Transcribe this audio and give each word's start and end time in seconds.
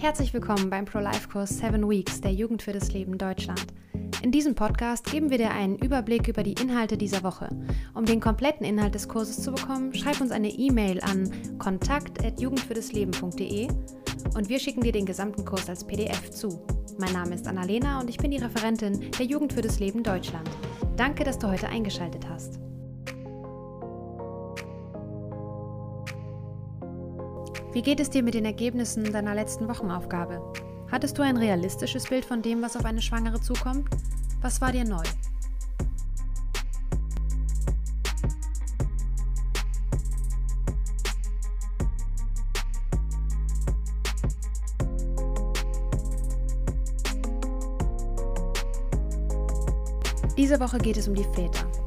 Herzlich 0.00 0.32
willkommen 0.32 0.70
beim 0.70 0.84
Pro-Life-Kurs 0.84 1.58
7 1.58 1.90
Weeks 1.90 2.20
der 2.20 2.32
Jugend 2.32 2.62
für 2.62 2.72
das 2.72 2.92
Leben 2.92 3.18
Deutschland. 3.18 3.66
In 4.22 4.30
diesem 4.30 4.54
Podcast 4.54 5.10
geben 5.10 5.28
wir 5.28 5.38
dir 5.38 5.50
einen 5.50 5.76
Überblick 5.76 6.28
über 6.28 6.44
die 6.44 6.52
Inhalte 6.52 6.96
dieser 6.96 7.24
Woche. 7.24 7.48
Um 7.94 8.04
den 8.04 8.20
kompletten 8.20 8.64
Inhalt 8.64 8.94
des 8.94 9.08
Kurses 9.08 9.42
zu 9.42 9.50
bekommen, 9.50 9.92
schreib 9.92 10.20
uns 10.20 10.30
eine 10.30 10.50
E-Mail 10.50 11.00
an 11.00 11.28
kontakt.jugendfürdesleben.de 11.58 13.68
und 14.36 14.48
wir 14.48 14.60
schicken 14.60 14.82
dir 14.82 14.92
den 14.92 15.04
gesamten 15.04 15.44
Kurs 15.44 15.68
als 15.68 15.84
PDF 15.84 16.30
zu. 16.30 16.64
Mein 16.96 17.12
Name 17.12 17.34
ist 17.34 17.48
Annalena 17.48 18.00
und 18.00 18.08
ich 18.08 18.18
bin 18.18 18.30
die 18.30 18.38
Referentin 18.38 19.10
der 19.18 19.26
Jugend 19.26 19.52
für 19.52 19.62
das 19.62 19.80
Leben 19.80 20.04
Deutschland. 20.04 20.48
Danke, 20.96 21.24
dass 21.24 21.40
du 21.40 21.48
heute 21.48 21.68
eingeschaltet 21.68 22.24
hast. 22.28 22.60
Wie 27.78 27.82
geht 27.82 28.00
es 28.00 28.10
dir 28.10 28.24
mit 28.24 28.34
den 28.34 28.44
Ergebnissen 28.44 29.04
deiner 29.04 29.36
letzten 29.36 29.68
Wochenaufgabe? 29.68 30.42
Hattest 30.90 31.16
du 31.16 31.22
ein 31.22 31.36
realistisches 31.36 32.08
Bild 32.08 32.24
von 32.24 32.42
dem, 32.42 32.60
was 32.60 32.76
auf 32.76 32.84
eine 32.84 33.00
Schwangere 33.00 33.40
zukommt? 33.40 33.88
Was 34.42 34.60
war 34.60 34.72
dir 34.72 34.82
neu? 34.82 35.04
Diese 50.36 50.58
Woche 50.58 50.78
geht 50.78 50.96
es 50.96 51.06
um 51.06 51.14
die 51.14 51.22
Väter. 51.22 51.77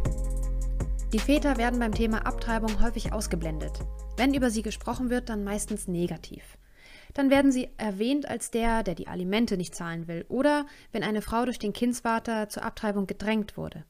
Die 1.13 1.19
Väter 1.19 1.57
werden 1.57 1.77
beim 1.77 1.93
Thema 1.93 2.25
Abtreibung 2.25 2.81
häufig 2.81 3.11
ausgeblendet. 3.11 3.73
Wenn 4.15 4.33
über 4.33 4.49
sie 4.49 4.61
gesprochen 4.61 5.09
wird, 5.09 5.27
dann 5.27 5.43
meistens 5.43 5.89
negativ. 5.89 6.57
Dann 7.13 7.29
werden 7.29 7.51
sie 7.51 7.67
erwähnt 7.75 8.29
als 8.29 8.49
der, 8.49 8.81
der 8.81 8.95
die 8.95 9.09
Alimente 9.09 9.57
nicht 9.57 9.75
zahlen 9.75 10.07
will, 10.07 10.23
oder 10.29 10.65
wenn 10.93 11.03
eine 11.03 11.21
Frau 11.21 11.43
durch 11.43 11.59
den 11.59 11.73
Kindsvater 11.73 12.47
zur 12.47 12.63
Abtreibung 12.63 13.07
gedrängt 13.07 13.57
wurde. 13.57 13.83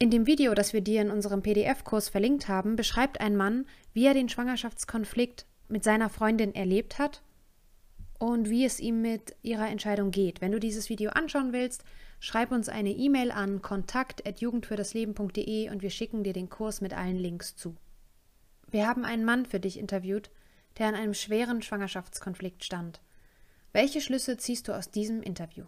In 0.00 0.10
dem 0.10 0.26
Video, 0.26 0.54
das 0.54 0.72
wir 0.72 0.80
dir 0.80 1.02
in 1.02 1.10
unserem 1.12 1.40
PDF-Kurs 1.40 2.08
verlinkt 2.08 2.48
haben, 2.48 2.74
beschreibt 2.74 3.20
ein 3.20 3.36
Mann, 3.36 3.66
wie 3.92 4.06
er 4.06 4.14
den 4.14 4.28
Schwangerschaftskonflikt 4.28 5.46
mit 5.68 5.84
seiner 5.84 6.08
Freundin 6.08 6.52
erlebt 6.52 6.98
hat 6.98 7.22
und 8.18 8.50
wie 8.50 8.64
es 8.64 8.80
ihm 8.80 9.00
mit 9.00 9.36
ihrer 9.42 9.68
Entscheidung 9.68 10.10
geht. 10.10 10.40
Wenn 10.40 10.52
du 10.52 10.60
dieses 10.60 10.88
Video 10.88 11.10
anschauen 11.10 11.52
willst, 11.52 11.84
schreib 12.20 12.50
uns 12.50 12.68
eine 12.68 12.90
E-Mail 12.90 13.30
an 13.30 13.62
kontakt.jugendfürdasleben.de 13.62 15.70
und 15.70 15.82
wir 15.82 15.90
schicken 15.90 16.24
dir 16.24 16.32
den 16.32 16.48
Kurs 16.48 16.80
mit 16.80 16.94
allen 16.94 17.18
Links 17.18 17.56
zu. 17.56 17.76
Wir 18.70 18.86
haben 18.86 19.04
einen 19.04 19.24
Mann 19.24 19.46
für 19.46 19.60
dich 19.60 19.78
interviewt, 19.78 20.30
der 20.78 20.90
in 20.90 20.94
einem 20.94 21.14
schweren 21.14 21.62
Schwangerschaftskonflikt 21.62 22.64
stand. 22.64 23.00
Welche 23.72 24.00
Schlüsse 24.00 24.36
ziehst 24.36 24.68
du 24.68 24.72
aus 24.72 24.90
diesem 24.90 25.22
Interview? 25.22 25.64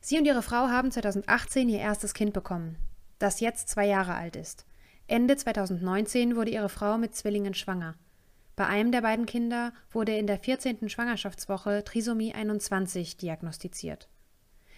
Sie 0.00 0.18
und 0.18 0.26
ihre 0.26 0.42
Frau 0.42 0.68
haben 0.68 0.90
2018 0.90 1.68
ihr 1.68 1.80
erstes 1.80 2.14
Kind 2.14 2.32
bekommen, 2.32 2.76
das 3.18 3.40
jetzt 3.40 3.68
zwei 3.68 3.86
Jahre 3.86 4.14
alt 4.14 4.36
ist. 4.36 4.64
Ende 5.08 5.36
2019 5.36 6.36
wurde 6.36 6.50
ihre 6.50 6.68
Frau 6.68 6.98
mit 6.98 7.16
Zwillingen 7.16 7.54
schwanger. 7.54 7.96
Bei 8.58 8.66
einem 8.66 8.90
der 8.90 9.02
beiden 9.02 9.24
Kinder 9.24 9.72
wurde 9.92 10.16
in 10.16 10.26
der 10.26 10.36
14. 10.36 10.88
Schwangerschaftswoche 10.88 11.84
Trisomie 11.84 12.34
21 12.34 13.16
diagnostiziert. 13.16 14.08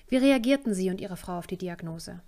Wie 0.07 0.19
reagierten 0.19 0.75
Sie 0.75 0.91
und 0.91 1.01
Ihre 1.01 1.17
Frau 1.17 1.39
auf 1.39 1.47
die 1.47 1.57
Diagnose? 1.57 2.21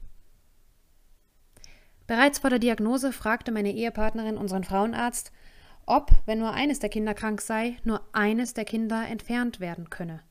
Bereits 2.07 2.39
vor 2.39 2.49
der 2.49 2.59
Diagnose 2.59 3.13
fragte 3.13 3.53
meine 3.53 3.71
Ehepartnerin 3.71 4.39
unseren 4.39 4.65
Frauenarzt, 4.65 5.31
ob, 5.85 6.13
wenn 6.25 6.39
nur 6.39 6.55
eines 6.55 6.79
der 6.79 6.89
Kinder 6.89 7.13
krank 7.13 7.43
sei, 7.43 7.77
nur 7.85 8.01
eines 8.15 8.55
der 8.55 8.65
Kinder 8.65 9.07
entfernt 9.07 9.61
werden 9.61 9.91
könne. 9.91 10.23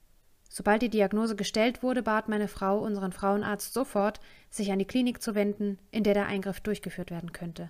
Sobald 0.49 0.81
die 0.81 0.89
Diagnose 0.89 1.35
gestellt 1.35 1.83
wurde, 1.83 2.01
bat 2.01 2.29
meine 2.29 2.47
Frau 2.47 2.79
unseren 2.79 3.11
Frauenarzt 3.11 3.75
sofort, 3.75 4.21
sich 4.49 4.71
an 4.71 4.79
die 4.79 4.85
Klinik 4.85 5.21
zu 5.21 5.35
wenden, 5.35 5.77
in 5.91 6.03
der 6.03 6.15
der 6.15 6.25
Eingriff 6.25 6.61
durchgeführt 6.61 7.11
werden 7.11 7.31
könnte. 7.31 7.69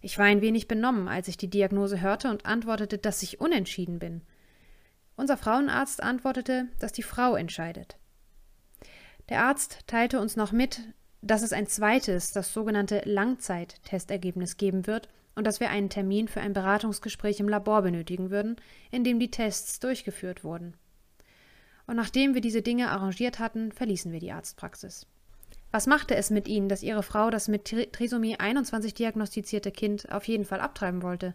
Ich 0.00 0.18
war 0.18 0.26
ein 0.26 0.40
wenig 0.40 0.66
benommen, 0.66 1.08
als 1.08 1.28
ich 1.28 1.36
die 1.36 1.50
Diagnose 1.50 2.00
hörte 2.00 2.30
und 2.30 2.46
antwortete, 2.46 2.98
dass 2.98 3.22
ich 3.22 3.40
unentschieden 3.40 3.98
bin. 3.98 4.22
Unser 5.16 5.36
Frauenarzt 5.36 6.02
antwortete, 6.02 6.68
dass 6.78 6.92
die 6.92 7.02
Frau 7.02 7.36
entscheidet. 7.36 7.98
Der 9.28 9.44
Arzt 9.44 9.80
teilte 9.86 10.20
uns 10.20 10.36
noch 10.36 10.52
mit, 10.52 10.80
dass 11.22 11.42
es 11.42 11.52
ein 11.52 11.66
zweites, 11.66 12.32
das 12.32 12.52
sogenannte 12.52 13.02
Langzeittestergebnis 13.04 14.56
geben 14.56 14.86
wird 14.86 15.08
und 15.34 15.46
dass 15.46 15.60
wir 15.60 15.70
einen 15.70 15.90
Termin 15.90 16.28
für 16.28 16.40
ein 16.40 16.54
Beratungsgespräch 16.54 17.40
im 17.40 17.48
Labor 17.48 17.82
benötigen 17.82 18.30
würden, 18.30 18.56
in 18.90 19.04
dem 19.04 19.18
die 19.18 19.30
Tests 19.30 19.78
durchgeführt 19.80 20.42
wurden. 20.42 20.74
Und 21.86 21.96
nachdem 21.96 22.34
wir 22.34 22.40
diese 22.40 22.62
Dinge 22.62 22.90
arrangiert 22.90 23.38
hatten, 23.38 23.72
verließen 23.72 24.12
wir 24.12 24.20
die 24.20 24.32
Arztpraxis. 24.32 25.06
Was 25.72 25.86
machte 25.86 26.16
es 26.16 26.30
mit 26.30 26.48
Ihnen, 26.48 26.68
dass 26.68 26.82
Ihre 26.82 27.02
Frau 27.02 27.30
das 27.30 27.46
mit 27.46 27.64
Trisomie 27.64 28.36
21 28.36 28.94
diagnostizierte 28.94 29.70
Kind 29.70 30.10
auf 30.10 30.26
jeden 30.26 30.44
Fall 30.44 30.60
abtreiben 30.60 31.02
wollte? 31.02 31.34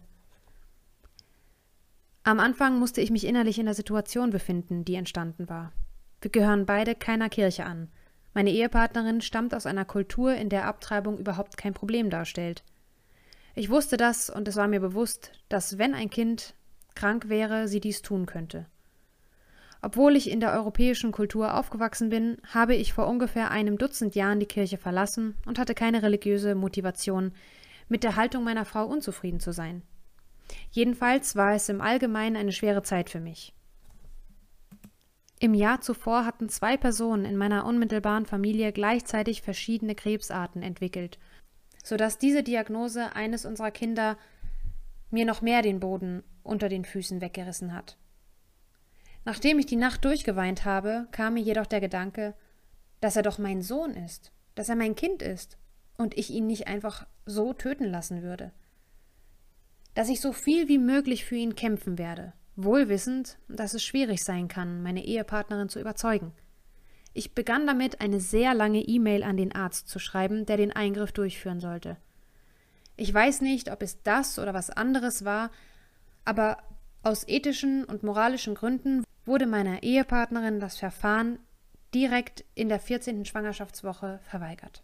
Am 2.22 2.40
Anfang 2.40 2.78
musste 2.78 3.00
ich 3.00 3.10
mich 3.10 3.24
innerlich 3.24 3.58
in 3.58 3.66
der 3.66 3.74
Situation 3.74 4.30
befinden, 4.30 4.84
die 4.84 4.96
entstanden 4.96 5.48
war. 5.48 5.72
Wir 6.20 6.30
gehören 6.30 6.66
beide 6.66 6.94
keiner 6.94 7.28
Kirche 7.28 7.64
an. 7.64 7.88
Meine 8.34 8.50
Ehepartnerin 8.50 9.22
stammt 9.22 9.54
aus 9.54 9.64
einer 9.64 9.84
Kultur, 9.84 10.34
in 10.34 10.48
der 10.48 10.66
Abtreibung 10.66 11.18
überhaupt 11.18 11.56
kein 11.56 11.72
Problem 11.72 12.10
darstellt. 12.10 12.64
Ich 13.54 13.70
wusste 13.70 13.96
das 13.96 14.28
und 14.28 14.48
es 14.48 14.56
war 14.56 14.68
mir 14.68 14.80
bewusst, 14.80 15.32
dass 15.48 15.78
wenn 15.78 15.94
ein 15.94 16.10
Kind 16.10 16.54
krank 16.94 17.30
wäre, 17.30 17.68
sie 17.68 17.80
dies 17.80 18.02
tun 18.02 18.26
könnte. 18.26 18.66
Obwohl 19.86 20.16
ich 20.16 20.28
in 20.28 20.40
der 20.40 20.52
europäischen 20.52 21.12
Kultur 21.12 21.54
aufgewachsen 21.54 22.08
bin, 22.08 22.38
habe 22.52 22.74
ich 22.74 22.92
vor 22.92 23.06
ungefähr 23.06 23.52
einem 23.52 23.78
Dutzend 23.78 24.16
Jahren 24.16 24.40
die 24.40 24.46
Kirche 24.46 24.78
verlassen 24.78 25.36
und 25.46 25.60
hatte 25.60 25.74
keine 25.74 26.02
religiöse 26.02 26.56
Motivation, 26.56 27.30
mit 27.88 28.02
der 28.02 28.16
Haltung 28.16 28.42
meiner 28.42 28.64
Frau 28.64 28.84
unzufrieden 28.84 29.38
zu 29.38 29.52
sein. 29.52 29.82
Jedenfalls 30.72 31.36
war 31.36 31.54
es 31.54 31.68
im 31.68 31.80
Allgemeinen 31.80 32.34
eine 32.34 32.50
schwere 32.50 32.82
Zeit 32.82 33.10
für 33.10 33.20
mich. 33.20 33.54
Im 35.38 35.54
Jahr 35.54 35.80
zuvor 35.80 36.24
hatten 36.24 36.48
zwei 36.48 36.76
Personen 36.76 37.24
in 37.24 37.36
meiner 37.36 37.64
unmittelbaren 37.64 38.26
Familie 38.26 38.72
gleichzeitig 38.72 39.40
verschiedene 39.40 39.94
Krebsarten 39.94 40.62
entwickelt, 40.62 41.20
sodass 41.84 42.18
diese 42.18 42.42
Diagnose 42.42 43.14
eines 43.14 43.46
unserer 43.46 43.70
Kinder 43.70 44.18
mir 45.12 45.26
noch 45.26 45.42
mehr 45.42 45.62
den 45.62 45.78
Boden 45.78 46.24
unter 46.42 46.68
den 46.68 46.84
Füßen 46.84 47.20
weggerissen 47.20 47.72
hat. 47.72 47.96
Nachdem 49.26 49.58
ich 49.58 49.66
die 49.66 49.74
Nacht 49.74 50.04
durchgeweint 50.04 50.64
habe, 50.64 51.08
kam 51.10 51.34
mir 51.34 51.42
jedoch 51.42 51.66
der 51.66 51.80
Gedanke, 51.80 52.34
dass 53.00 53.16
er 53.16 53.22
doch 53.22 53.38
mein 53.38 53.60
Sohn 53.60 53.90
ist, 53.90 54.30
dass 54.54 54.68
er 54.68 54.76
mein 54.76 54.94
Kind 54.94 55.20
ist 55.20 55.58
und 55.98 56.16
ich 56.16 56.30
ihn 56.30 56.46
nicht 56.46 56.68
einfach 56.68 57.08
so 57.26 57.52
töten 57.52 57.86
lassen 57.86 58.22
würde. 58.22 58.52
Dass 59.94 60.08
ich 60.08 60.20
so 60.20 60.32
viel 60.32 60.68
wie 60.68 60.78
möglich 60.78 61.24
für 61.24 61.34
ihn 61.34 61.56
kämpfen 61.56 61.98
werde, 61.98 62.34
wohlwissend, 62.54 63.36
dass 63.48 63.74
es 63.74 63.82
schwierig 63.82 64.22
sein 64.22 64.46
kann, 64.46 64.84
meine 64.84 65.04
Ehepartnerin 65.04 65.68
zu 65.68 65.80
überzeugen. 65.80 66.32
Ich 67.12 67.34
begann 67.34 67.66
damit, 67.66 68.00
eine 68.00 68.20
sehr 68.20 68.54
lange 68.54 68.82
E-Mail 68.82 69.24
an 69.24 69.36
den 69.36 69.52
Arzt 69.52 69.88
zu 69.88 69.98
schreiben, 69.98 70.46
der 70.46 70.56
den 70.56 70.70
Eingriff 70.70 71.10
durchführen 71.10 71.58
sollte. 71.58 71.96
Ich 72.96 73.12
weiß 73.12 73.40
nicht, 73.40 73.72
ob 73.72 73.82
es 73.82 74.04
das 74.04 74.38
oder 74.38 74.54
was 74.54 74.70
anderes 74.70 75.24
war, 75.24 75.50
aber 76.24 76.58
aus 77.02 77.26
ethischen 77.26 77.84
und 77.84 78.04
moralischen 78.04 78.54
Gründen 78.54 79.02
wurde 79.26 79.46
meiner 79.46 79.82
Ehepartnerin 79.82 80.60
das 80.60 80.78
Verfahren 80.78 81.38
direkt 81.94 82.44
in 82.54 82.68
der 82.68 82.80
14. 82.80 83.24
Schwangerschaftswoche 83.24 84.20
verweigert. 84.22 84.82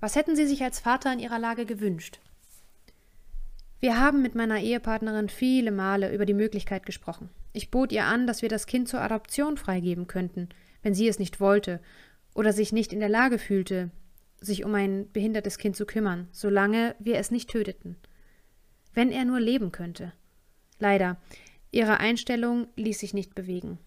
Was 0.00 0.16
hätten 0.16 0.36
Sie 0.36 0.46
sich 0.46 0.62
als 0.62 0.80
Vater 0.80 1.12
in 1.12 1.18
Ihrer 1.18 1.38
Lage 1.38 1.66
gewünscht? 1.66 2.20
Wir 3.78 4.00
haben 4.00 4.22
mit 4.22 4.34
meiner 4.34 4.60
Ehepartnerin 4.60 5.28
viele 5.28 5.70
Male 5.70 6.12
über 6.12 6.26
die 6.26 6.34
Möglichkeit 6.34 6.86
gesprochen. 6.86 7.30
Ich 7.52 7.70
bot 7.70 7.92
ihr 7.92 8.04
an, 8.04 8.26
dass 8.26 8.42
wir 8.42 8.48
das 8.48 8.66
Kind 8.66 8.88
zur 8.88 9.00
Adoption 9.00 9.56
freigeben 9.56 10.06
könnten, 10.06 10.48
wenn 10.82 10.94
sie 10.94 11.08
es 11.08 11.18
nicht 11.18 11.40
wollte 11.40 11.80
oder 12.34 12.52
sich 12.52 12.72
nicht 12.72 12.92
in 12.92 13.00
der 13.00 13.08
Lage 13.08 13.38
fühlte, 13.38 13.90
sich 14.40 14.64
um 14.64 14.74
ein 14.74 15.10
behindertes 15.12 15.58
Kind 15.58 15.76
zu 15.76 15.86
kümmern, 15.86 16.28
solange 16.32 16.94
wir 16.98 17.16
es 17.16 17.30
nicht 17.30 17.50
töteten. 17.50 17.96
Wenn 18.92 19.10
er 19.10 19.24
nur 19.24 19.40
leben 19.40 19.72
könnte. 19.72 20.12
Leider, 20.78 21.16
ihre 21.70 21.98
Einstellung 22.00 22.68
ließ 22.76 23.00
sich 23.00 23.14
nicht 23.14 23.34
bewegen. 23.34 23.78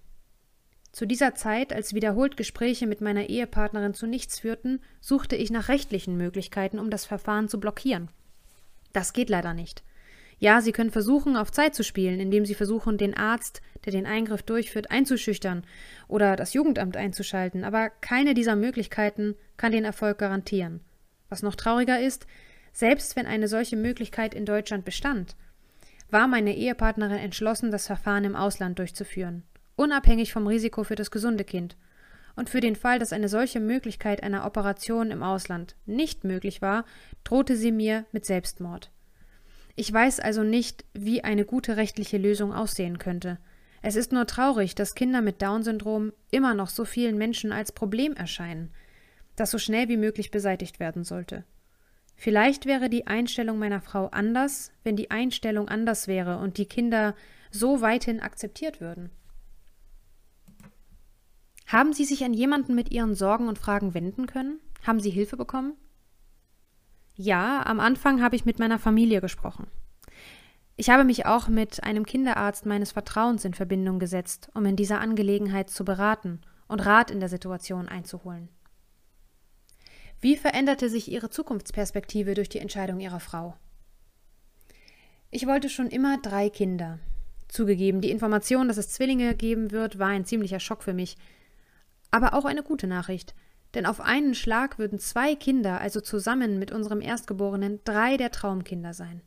Zu 0.91 1.05
dieser 1.05 1.35
Zeit, 1.35 1.71
als 1.71 1.93
wiederholt 1.93 2.35
Gespräche 2.35 2.87
mit 2.87 2.99
meiner 2.99 3.29
Ehepartnerin 3.29 3.93
zu 3.93 4.07
nichts 4.07 4.39
führten, 4.39 4.81
suchte 5.01 5.35
ich 5.35 5.51
nach 5.51 5.69
rechtlichen 5.69 6.17
Möglichkeiten, 6.17 6.79
um 6.79 6.89
das 6.89 7.05
Verfahren 7.05 7.47
zu 7.47 7.59
blockieren. 7.59 8.09
Das 8.91 9.13
geht 9.13 9.29
leider 9.29 9.53
nicht. 9.53 9.83
Ja, 10.39 10.61
Sie 10.61 10.71
können 10.71 10.89
versuchen, 10.89 11.35
auf 11.35 11.51
Zeit 11.51 11.75
zu 11.75 11.83
spielen, 11.83 12.19
indem 12.19 12.45
Sie 12.45 12.55
versuchen, 12.55 12.97
den 12.97 13.15
Arzt, 13.15 13.61
der 13.85 13.91
den 13.91 14.05
Eingriff 14.05 14.41
durchführt, 14.41 14.89
einzuschüchtern 14.89 15.63
oder 16.07 16.35
das 16.35 16.53
Jugendamt 16.53 16.95
einzuschalten, 16.95 17.63
aber 17.63 17.89
keine 17.89 18.33
dieser 18.33 18.55
Möglichkeiten 18.55 19.35
kann 19.57 19.73
den 19.73 19.85
Erfolg 19.85 20.17
garantieren. 20.17 20.79
Was 21.27 21.43
noch 21.43 21.55
trauriger 21.55 21.99
ist, 21.99 22.25
selbst 22.71 23.15
wenn 23.15 23.25
eine 23.25 23.47
solche 23.47 23.75
Möglichkeit 23.75 24.33
in 24.33 24.45
Deutschland 24.45 24.85
bestand, 24.85 25.35
war 26.11 26.27
meine 26.27 26.55
Ehepartnerin 26.55 27.17
entschlossen, 27.17 27.71
das 27.71 27.87
Verfahren 27.87 28.23
im 28.23 28.35
Ausland 28.35 28.79
durchzuführen, 28.79 29.43
unabhängig 29.75 30.33
vom 30.33 30.47
Risiko 30.47 30.83
für 30.83 30.95
das 30.95 31.11
gesunde 31.11 31.43
Kind. 31.43 31.77
Und 32.35 32.49
für 32.49 32.61
den 32.61 32.75
Fall, 32.75 32.99
dass 32.99 33.11
eine 33.11 33.27
solche 33.27 33.59
Möglichkeit 33.59 34.23
einer 34.23 34.45
Operation 34.45 35.11
im 35.11 35.23
Ausland 35.23 35.75
nicht 35.85 36.23
möglich 36.23 36.61
war, 36.61 36.85
drohte 37.23 37.55
sie 37.55 37.71
mir 37.71 38.05
mit 38.11 38.25
Selbstmord. 38.25 38.91
Ich 39.75 39.91
weiß 39.91 40.19
also 40.19 40.43
nicht, 40.43 40.85
wie 40.93 41.23
eine 41.23 41.45
gute 41.45 41.77
rechtliche 41.77 42.17
Lösung 42.17 42.53
aussehen 42.53 42.97
könnte. 42.97 43.39
Es 43.81 43.95
ist 43.95 44.11
nur 44.11 44.25
traurig, 44.27 44.75
dass 44.75 44.95
Kinder 44.95 45.21
mit 45.21 45.41
Down-Syndrom 45.41 46.11
immer 46.31 46.53
noch 46.53 46.69
so 46.69 46.85
vielen 46.85 47.17
Menschen 47.17 47.51
als 47.51 47.71
Problem 47.71 48.13
erscheinen, 48.13 48.71
das 49.35 49.51
so 49.51 49.57
schnell 49.57 49.87
wie 49.87 49.97
möglich 49.97 50.31
beseitigt 50.31 50.79
werden 50.79 51.03
sollte. 51.03 51.45
Vielleicht 52.21 52.65
wäre 52.65 52.89
die 52.89 53.07
Einstellung 53.07 53.59
meiner 53.59 53.79
Frau 53.79 54.07
anders, 54.07 54.73
wenn 54.83 54.97
die 54.97 55.09
Einstellung 55.09 55.69
anders 55.69 56.09
wäre 56.09 56.39
und 56.39 56.57
die 56.57 56.65
Kinder 56.65 57.15
so 57.49 57.79
weithin 57.79 58.19
akzeptiert 58.19 58.81
würden. 58.81 59.09
Haben 61.65 61.93
Sie 61.93 62.03
sich 62.03 62.25
an 62.25 62.33
jemanden 62.33 62.75
mit 62.75 62.91
Ihren 62.91 63.15
Sorgen 63.15 63.47
und 63.47 63.57
Fragen 63.57 63.93
wenden 63.93 64.27
können? 64.27 64.59
Haben 64.85 64.99
Sie 64.99 65.11
Hilfe 65.11 65.37
bekommen? 65.37 65.77
Ja, 67.15 67.65
am 67.65 67.79
Anfang 67.79 68.21
habe 68.21 68.35
ich 68.35 68.43
mit 68.43 68.59
meiner 68.59 68.79
Familie 68.79 69.21
gesprochen. 69.21 69.67
Ich 70.75 70.89
habe 70.89 71.05
mich 71.05 71.25
auch 71.25 71.47
mit 71.47 71.85
einem 71.85 72.05
Kinderarzt 72.05 72.65
meines 72.65 72.91
Vertrauens 72.91 73.45
in 73.45 73.53
Verbindung 73.53 73.97
gesetzt, 73.97 74.49
um 74.53 74.65
in 74.65 74.75
dieser 74.75 74.99
Angelegenheit 74.99 75.69
zu 75.69 75.85
beraten 75.85 76.41
und 76.67 76.85
Rat 76.85 77.11
in 77.11 77.21
der 77.21 77.29
Situation 77.29 77.87
einzuholen. 77.87 78.49
Wie 80.21 80.35
veränderte 80.35 80.89
sich 80.89 81.09
Ihre 81.09 81.29
Zukunftsperspektive 81.29 82.33
durch 82.33 82.49
die 82.49 82.59
Entscheidung 82.59 82.99
Ihrer 82.99 83.21
Frau? 83.21 83.55
Ich 85.31 85.47
wollte 85.47 85.69
schon 85.69 85.87
immer 85.87 86.17
drei 86.17 86.49
Kinder. 86.49 86.99
Zugegeben, 87.47 88.01
die 88.01 88.11
Information, 88.11 88.67
dass 88.67 88.77
es 88.77 88.89
Zwillinge 88.89 89.33
geben 89.33 89.71
wird, 89.71 89.97
war 89.97 90.07
ein 90.07 90.25
ziemlicher 90.25 90.59
Schock 90.59 90.83
für 90.83 90.93
mich. 90.93 91.17
Aber 92.11 92.33
auch 92.33 92.45
eine 92.45 92.63
gute 92.63 92.87
Nachricht, 92.87 93.33
denn 93.75 93.85
auf 93.85 94.01
einen 94.01 94.35
Schlag 94.35 94.77
würden 94.77 94.99
zwei 94.99 95.35
Kinder, 95.35 95.79
also 95.79 96.01
zusammen 96.01 96.59
mit 96.59 96.71
unserem 96.71 97.01
Erstgeborenen, 97.01 97.79
drei 97.85 98.17
der 98.17 98.31
Traumkinder 98.31 98.93
sein. 98.93 99.21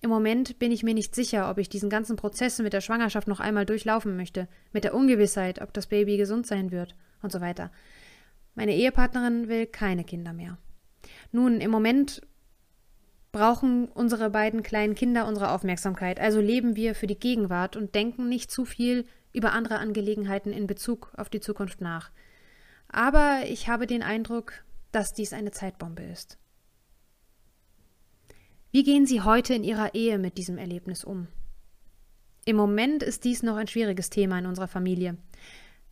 Im 0.00 0.10
Moment 0.10 0.58
bin 0.60 0.70
ich 0.70 0.84
mir 0.84 0.94
nicht 0.94 1.14
sicher, 1.14 1.50
ob 1.50 1.58
ich 1.58 1.68
diesen 1.68 1.90
ganzen 1.90 2.16
Prozess 2.16 2.60
mit 2.60 2.72
der 2.72 2.80
Schwangerschaft 2.80 3.26
noch 3.26 3.40
einmal 3.40 3.66
durchlaufen 3.66 4.16
möchte, 4.16 4.48
mit 4.72 4.84
der 4.84 4.94
Ungewissheit, 4.94 5.60
ob 5.60 5.72
das 5.74 5.88
Baby 5.88 6.16
gesund 6.16 6.46
sein 6.46 6.70
wird 6.70 6.94
und 7.20 7.32
so 7.32 7.40
weiter. 7.40 7.72
Meine 8.58 8.74
Ehepartnerin 8.74 9.46
will 9.46 9.66
keine 9.66 10.02
Kinder 10.02 10.32
mehr. 10.32 10.58
Nun, 11.30 11.60
im 11.60 11.70
Moment 11.70 12.22
brauchen 13.30 13.86
unsere 13.86 14.30
beiden 14.30 14.64
kleinen 14.64 14.96
Kinder 14.96 15.28
unsere 15.28 15.52
Aufmerksamkeit, 15.52 16.18
also 16.18 16.40
leben 16.40 16.74
wir 16.74 16.96
für 16.96 17.06
die 17.06 17.20
Gegenwart 17.20 17.76
und 17.76 17.94
denken 17.94 18.28
nicht 18.28 18.50
zu 18.50 18.64
viel 18.64 19.04
über 19.32 19.52
andere 19.52 19.78
Angelegenheiten 19.78 20.52
in 20.52 20.66
Bezug 20.66 21.12
auf 21.16 21.28
die 21.28 21.38
Zukunft 21.38 21.80
nach. 21.80 22.10
Aber 22.88 23.42
ich 23.46 23.68
habe 23.68 23.86
den 23.86 24.02
Eindruck, 24.02 24.64
dass 24.90 25.12
dies 25.12 25.32
eine 25.32 25.52
Zeitbombe 25.52 26.02
ist. 26.02 26.36
Wie 28.72 28.82
gehen 28.82 29.06
Sie 29.06 29.20
heute 29.20 29.54
in 29.54 29.62
Ihrer 29.62 29.94
Ehe 29.94 30.18
mit 30.18 30.36
diesem 30.36 30.58
Erlebnis 30.58 31.04
um? 31.04 31.28
Im 32.44 32.56
Moment 32.56 33.04
ist 33.04 33.22
dies 33.22 33.44
noch 33.44 33.54
ein 33.54 33.68
schwieriges 33.68 34.10
Thema 34.10 34.36
in 34.40 34.46
unserer 34.46 34.66
Familie. 34.66 35.16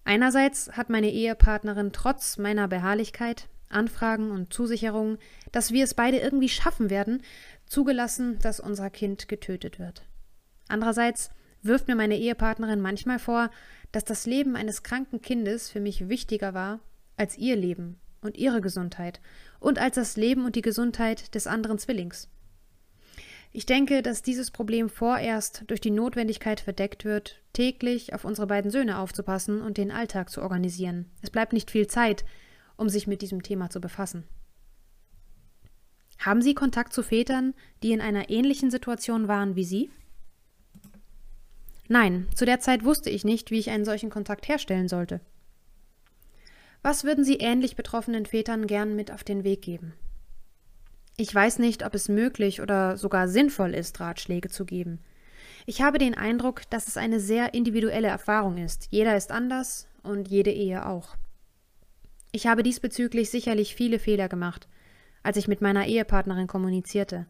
Einerseits 0.06 0.70
hat 0.70 0.88
meine 0.88 1.10
Ehepartnerin 1.10 1.90
trotz 1.92 2.38
meiner 2.38 2.68
Beharrlichkeit, 2.68 3.48
Anfragen 3.68 4.30
und 4.30 4.52
Zusicherungen, 4.52 5.18
dass 5.50 5.72
wir 5.72 5.82
es 5.82 5.94
beide 5.94 6.18
irgendwie 6.18 6.48
schaffen 6.48 6.90
werden, 6.90 7.24
zugelassen, 7.66 8.38
dass 8.38 8.60
unser 8.60 8.88
Kind 8.88 9.26
getötet 9.26 9.80
wird. 9.80 10.04
Andererseits 10.68 11.30
wirft 11.60 11.88
mir 11.88 11.96
meine 11.96 12.16
Ehepartnerin 12.16 12.80
manchmal 12.80 13.18
vor, 13.18 13.50
dass 13.90 14.04
das 14.04 14.26
Leben 14.26 14.54
eines 14.54 14.84
kranken 14.84 15.22
Kindes 15.22 15.70
für 15.70 15.80
mich 15.80 16.08
wichtiger 16.08 16.54
war 16.54 16.78
als 17.16 17.36
ihr 17.36 17.56
Leben 17.56 17.98
und 18.20 18.36
ihre 18.36 18.60
Gesundheit 18.60 19.20
und 19.58 19.80
als 19.80 19.96
das 19.96 20.16
Leben 20.16 20.44
und 20.44 20.54
die 20.54 20.62
Gesundheit 20.62 21.34
des 21.34 21.48
anderen 21.48 21.80
Zwillings. 21.80 22.28
Ich 23.56 23.64
denke, 23.64 24.02
dass 24.02 24.20
dieses 24.20 24.50
Problem 24.50 24.90
vorerst 24.90 25.64
durch 25.68 25.80
die 25.80 25.90
Notwendigkeit 25.90 26.60
verdeckt 26.60 27.06
wird, 27.06 27.40
täglich 27.54 28.12
auf 28.12 28.26
unsere 28.26 28.46
beiden 28.46 28.70
Söhne 28.70 28.98
aufzupassen 28.98 29.62
und 29.62 29.78
den 29.78 29.90
Alltag 29.90 30.28
zu 30.28 30.42
organisieren. 30.42 31.06
Es 31.22 31.30
bleibt 31.30 31.54
nicht 31.54 31.70
viel 31.70 31.86
Zeit, 31.86 32.26
um 32.76 32.90
sich 32.90 33.06
mit 33.06 33.22
diesem 33.22 33.42
Thema 33.42 33.70
zu 33.70 33.80
befassen. 33.80 34.24
Haben 36.18 36.42
Sie 36.42 36.52
Kontakt 36.52 36.92
zu 36.92 37.02
Vätern, 37.02 37.54
die 37.82 37.92
in 37.92 38.02
einer 38.02 38.28
ähnlichen 38.28 38.70
Situation 38.70 39.26
waren 39.26 39.56
wie 39.56 39.64
Sie? 39.64 39.90
Nein, 41.88 42.28
zu 42.34 42.44
der 42.44 42.60
Zeit 42.60 42.84
wusste 42.84 43.08
ich 43.08 43.24
nicht, 43.24 43.50
wie 43.50 43.58
ich 43.58 43.70
einen 43.70 43.86
solchen 43.86 44.10
Kontakt 44.10 44.48
herstellen 44.48 44.88
sollte. 44.88 45.22
Was 46.82 47.04
würden 47.04 47.24
Sie 47.24 47.36
ähnlich 47.36 47.74
betroffenen 47.74 48.26
Vätern 48.26 48.66
gern 48.66 48.94
mit 48.94 49.10
auf 49.10 49.24
den 49.24 49.44
Weg 49.44 49.62
geben? 49.62 49.94
Ich 51.18 51.34
weiß 51.34 51.60
nicht, 51.60 51.84
ob 51.84 51.94
es 51.94 52.10
möglich 52.10 52.60
oder 52.60 52.98
sogar 52.98 53.26
sinnvoll 53.26 53.74
ist, 53.74 54.00
Ratschläge 54.00 54.50
zu 54.50 54.66
geben. 54.66 55.00
Ich 55.64 55.80
habe 55.80 55.96
den 55.96 56.14
Eindruck, 56.14 56.68
dass 56.68 56.88
es 56.88 56.98
eine 56.98 57.20
sehr 57.20 57.54
individuelle 57.54 58.08
Erfahrung 58.08 58.58
ist. 58.58 58.88
Jeder 58.90 59.16
ist 59.16 59.32
anders 59.32 59.88
und 60.02 60.28
jede 60.28 60.50
Ehe 60.50 60.84
auch. 60.84 61.16
Ich 62.32 62.46
habe 62.46 62.62
diesbezüglich 62.62 63.30
sicherlich 63.30 63.74
viele 63.74 63.98
Fehler 63.98 64.28
gemacht, 64.28 64.68
als 65.22 65.38
ich 65.38 65.48
mit 65.48 65.62
meiner 65.62 65.86
Ehepartnerin 65.86 66.48
kommunizierte. 66.48 67.26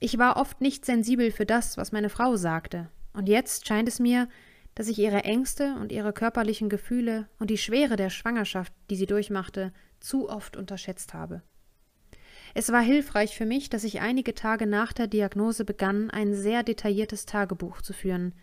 Ich 0.00 0.16
war 0.16 0.38
oft 0.38 0.62
nicht 0.62 0.86
sensibel 0.86 1.30
für 1.30 1.44
das, 1.44 1.76
was 1.76 1.92
meine 1.92 2.08
Frau 2.08 2.36
sagte, 2.36 2.88
und 3.12 3.28
jetzt 3.28 3.66
scheint 3.68 3.88
es 3.88 4.00
mir, 4.00 4.28
dass 4.74 4.88
ich 4.88 4.98
ihre 4.98 5.24
Ängste 5.24 5.74
und 5.80 5.92
ihre 5.92 6.12
körperlichen 6.14 6.68
Gefühle 6.68 7.28
und 7.38 7.50
die 7.50 7.58
Schwere 7.58 7.96
der 7.96 8.10
Schwangerschaft, 8.10 8.72
die 8.88 8.96
sie 8.96 9.06
durchmachte, 9.06 9.72
zu 10.00 10.30
oft 10.30 10.56
unterschätzt 10.56 11.12
habe. 11.12 11.42
Es 12.58 12.72
war 12.72 12.82
hilfreich 12.82 13.36
für 13.36 13.46
mich, 13.46 13.70
dass 13.70 13.84
ich 13.84 14.00
einige 14.00 14.34
Tage 14.34 14.66
nach 14.66 14.92
der 14.92 15.06
Diagnose 15.06 15.64
begann, 15.64 16.10
ein 16.10 16.34
sehr 16.34 16.64
detailliertes 16.64 17.24
Tagebuch 17.24 17.82
zu 17.82 17.92
führen, 17.92 18.34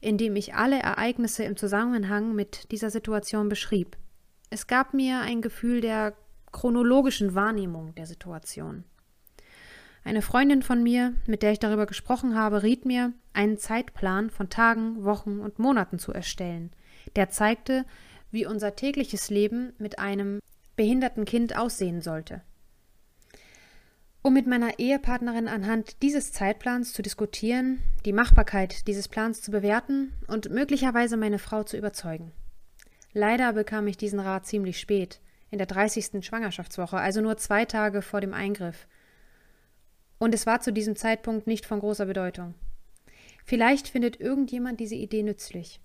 in 0.00 0.16
dem 0.16 0.36
ich 0.36 0.54
alle 0.54 0.78
Ereignisse 0.78 1.44
im 1.44 1.54
Zusammenhang 1.54 2.34
mit 2.34 2.72
dieser 2.72 2.88
Situation 2.88 3.50
beschrieb. 3.50 3.98
Es 4.48 4.68
gab 4.68 4.94
mir 4.94 5.20
ein 5.20 5.42
Gefühl 5.42 5.82
der 5.82 6.14
chronologischen 6.50 7.34
Wahrnehmung 7.34 7.94
der 7.94 8.06
Situation. 8.06 8.84
Eine 10.02 10.22
Freundin 10.22 10.62
von 10.62 10.82
mir, 10.82 11.12
mit 11.26 11.42
der 11.42 11.52
ich 11.52 11.58
darüber 11.58 11.84
gesprochen 11.84 12.36
habe, 12.36 12.62
riet 12.62 12.86
mir, 12.86 13.12
einen 13.34 13.58
Zeitplan 13.58 14.30
von 14.30 14.48
Tagen, 14.48 15.04
Wochen 15.04 15.40
und 15.40 15.58
Monaten 15.58 15.98
zu 15.98 16.10
erstellen, 16.10 16.70
der 17.16 17.28
zeigte, 17.28 17.84
wie 18.30 18.46
unser 18.46 18.76
tägliches 18.76 19.28
Leben 19.28 19.74
mit 19.76 19.98
einem 19.98 20.40
behinderten 20.74 21.26
Kind 21.26 21.54
aussehen 21.54 22.00
sollte. 22.00 22.40
Um 24.22 24.34
mit 24.34 24.46
meiner 24.46 24.78
Ehepartnerin 24.78 25.48
anhand 25.48 26.02
dieses 26.02 26.32
Zeitplans 26.32 26.92
zu 26.92 27.02
diskutieren, 27.02 27.80
die 28.04 28.12
Machbarkeit 28.12 28.86
dieses 28.88 29.08
Plans 29.08 29.42
zu 29.42 29.50
bewerten 29.50 30.12
und 30.26 30.50
möglicherweise 30.50 31.16
meine 31.16 31.38
Frau 31.38 31.62
zu 31.62 31.76
überzeugen. 31.76 32.32
Leider 33.12 33.52
bekam 33.52 33.86
ich 33.86 33.96
diesen 33.96 34.20
Rat 34.20 34.46
ziemlich 34.46 34.80
spät, 34.80 35.20
in 35.50 35.58
der 35.58 35.66
30. 35.66 36.24
Schwangerschaftswoche, 36.24 36.98
also 36.98 37.20
nur 37.20 37.36
zwei 37.36 37.64
Tage 37.64 38.02
vor 38.02 38.20
dem 38.20 38.34
Eingriff. 38.34 38.86
Und 40.18 40.34
es 40.34 40.46
war 40.46 40.60
zu 40.60 40.72
diesem 40.72 40.96
Zeitpunkt 40.96 41.46
nicht 41.46 41.64
von 41.64 41.78
großer 41.78 42.06
Bedeutung. 42.06 42.54
Vielleicht 43.44 43.88
findet 43.88 44.20
irgendjemand 44.20 44.80
diese 44.80 44.96
Idee 44.96 45.22
nützlich. 45.22 45.80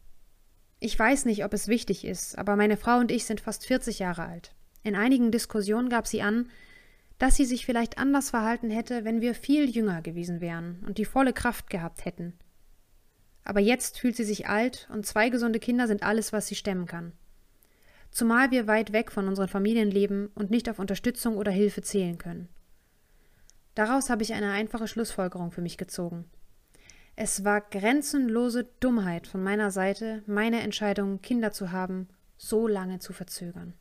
Ich 0.79 0.99
weiß 0.99 1.25
nicht, 1.25 1.45
ob 1.45 1.53
es 1.53 1.69
wichtig 1.69 2.03
ist, 2.03 2.37
aber 2.37 2.57
meine 2.57 2.75
Frau 2.75 2.97
und 2.97 3.09
ich 3.09 3.23
sind 3.23 3.39
fast 3.39 3.65
40 3.65 3.99
Jahre 3.99 4.25
alt. 4.25 4.53
In 4.83 4.95
einigen 4.95 5.31
Diskussionen 5.31 5.87
gab 5.87 6.07
sie 6.07 6.21
an, 6.21 6.49
dass 7.19 7.35
sie 7.35 7.45
sich 7.45 7.65
vielleicht 7.65 7.97
anders 7.97 8.31
verhalten 8.31 8.69
hätte, 8.69 9.05
wenn 9.05 9.21
wir 9.21 9.35
viel 9.35 9.69
jünger 9.69 10.01
gewesen 10.01 10.41
wären 10.41 10.83
und 10.85 10.97
die 10.97 11.05
volle 11.05 11.33
Kraft 11.33 11.69
gehabt 11.69 12.05
hätten. 12.05 12.33
Aber 13.43 13.59
jetzt 13.59 13.99
fühlt 13.99 14.15
sie 14.15 14.23
sich 14.23 14.47
alt 14.47 14.87
und 14.91 15.05
zwei 15.05 15.29
gesunde 15.29 15.59
Kinder 15.59 15.87
sind 15.87 16.03
alles, 16.03 16.33
was 16.33 16.47
sie 16.47 16.55
stemmen 16.55 16.85
kann. 16.85 17.13
Zumal 18.11 18.51
wir 18.51 18.67
weit 18.67 18.93
weg 18.93 19.11
von 19.11 19.27
unseren 19.27 19.47
Familien 19.47 19.89
leben 19.89 20.27
und 20.35 20.51
nicht 20.51 20.69
auf 20.69 20.79
Unterstützung 20.79 21.37
oder 21.37 21.51
Hilfe 21.51 21.81
zählen 21.81 22.17
können. 22.17 22.47
Daraus 23.75 24.09
habe 24.09 24.21
ich 24.21 24.33
eine 24.33 24.51
einfache 24.51 24.87
Schlussfolgerung 24.87 25.51
für 25.51 25.61
mich 25.61 25.77
gezogen. 25.77 26.25
Es 27.15 27.43
war 27.43 27.61
grenzenlose 27.61 28.65
Dummheit 28.79 29.27
von 29.27 29.43
meiner 29.43 29.71
Seite, 29.71 30.23
meine 30.25 30.61
Entscheidung, 30.61 31.21
Kinder 31.21 31.51
zu 31.51 31.71
haben, 31.71 32.07
so 32.37 32.67
lange 32.67 32.99
zu 32.99 33.13
verzögern. 33.13 33.73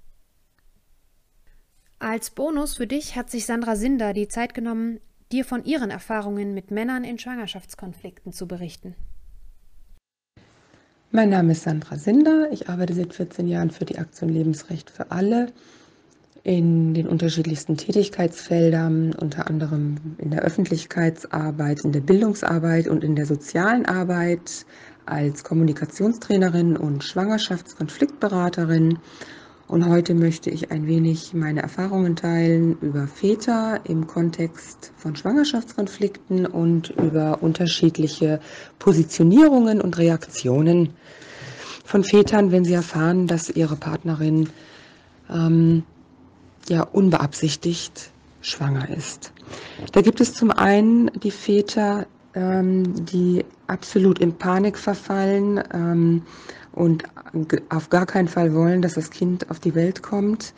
Als 2.02 2.30
Bonus 2.30 2.74
für 2.74 2.88
dich 2.88 3.14
hat 3.14 3.30
sich 3.30 3.46
Sandra 3.46 3.76
Sinder 3.76 4.12
die 4.12 4.26
Zeit 4.26 4.54
genommen, 4.54 4.98
dir 5.30 5.44
von 5.44 5.64
ihren 5.64 5.88
Erfahrungen 5.88 6.52
mit 6.52 6.72
Männern 6.72 7.04
in 7.04 7.16
Schwangerschaftskonflikten 7.16 8.32
zu 8.32 8.48
berichten. 8.48 8.96
Mein 11.12 11.30
Name 11.30 11.52
ist 11.52 11.62
Sandra 11.62 11.96
Sinder. 11.98 12.48
Ich 12.50 12.68
arbeite 12.68 12.94
seit 12.94 13.14
14 13.14 13.46
Jahren 13.46 13.70
für 13.70 13.84
die 13.84 13.98
Aktion 13.98 14.30
Lebensrecht 14.30 14.90
für 14.90 15.12
alle. 15.12 15.52
in 16.44 16.92
den 16.92 17.06
unterschiedlichsten 17.06 17.76
Tätigkeitsfeldern, 17.76 19.14
unter 19.14 19.46
anderem 19.46 20.16
in 20.18 20.32
der 20.32 20.42
Öffentlichkeitsarbeit, 20.42 21.84
in 21.84 21.92
der 21.92 22.00
Bildungsarbeit 22.00 22.88
und 22.88 23.04
in 23.04 23.14
der 23.14 23.26
sozialen 23.26 23.86
Arbeit 23.86 24.66
als 25.06 25.44
Kommunikationstrainerin 25.44 26.76
und 26.76 27.04
Schwangerschaftskonfliktberaterin. 27.04 28.98
Und 29.72 29.88
heute 29.88 30.12
möchte 30.12 30.50
ich 30.50 30.70
ein 30.70 30.86
wenig 30.86 31.32
meine 31.32 31.62
Erfahrungen 31.62 32.14
teilen 32.14 32.76
über 32.82 33.06
Väter 33.06 33.80
im 33.84 34.06
Kontext 34.06 34.92
von 34.98 35.16
Schwangerschaftskonflikten 35.16 36.44
und 36.44 36.90
über 36.90 37.42
unterschiedliche 37.42 38.38
Positionierungen 38.78 39.80
und 39.80 39.96
Reaktionen 39.96 40.90
von 41.86 42.04
Vätern, 42.04 42.52
wenn 42.52 42.66
sie 42.66 42.74
erfahren, 42.74 43.26
dass 43.26 43.48
ihre 43.48 43.76
Partnerin 43.76 44.50
ähm, 45.30 45.84
ja 46.68 46.82
unbeabsichtigt 46.82 48.10
schwanger 48.42 48.90
ist. 48.94 49.32
Da 49.92 50.02
gibt 50.02 50.20
es 50.20 50.34
zum 50.34 50.50
einen 50.50 51.10
die 51.22 51.30
Väter, 51.30 52.06
ähm, 52.34 53.06
die 53.06 53.42
absolut 53.68 54.18
in 54.18 54.34
Panik 54.34 54.76
verfallen 54.76 55.62
ähm, 55.72 56.22
und 56.72 57.04
auf 57.68 57.90
gar 57.90 58.06
keinen 58.06 58.28
Fall 58.28 58.54
wollen, 58.54 58.82
dass 58.82 58.94
das 58.94 59.10
Kind 59.10 59.50
auf 59.50 59.60
die 59.60 59.74
Welt 59.74 60.02
kommt. 60.02 60.54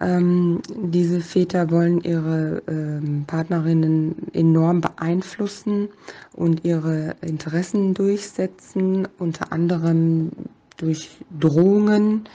Ähm, 0.00 0.60
diese 0.68 1.20
Väter 1.20 1.70
wollen 1.70 2.00
ihre 2.02 2.62
ähm, 2.68 3.24
Partnerinnen 3.26 4.14
enorm 4.32 4.80
beeinflussen 4.80 5.88
und 6.34 6.64
ihre 6.64 7.16
Interessen 7.22 7.94
durchsetzen, 7.94 9.08
unter 9.18 9.52
anderem 9.52 10.30
durch 10.76 11.10
Drohungen, 11.38 12.28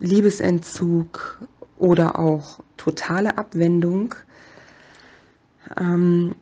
Liebesentzug 0.00 1.40
oder 1.78 2.18
auch 2.18 2.60
totale 2.76 3.38
Abwendung. 3.38 4.14
Ähm, 5.78 6.34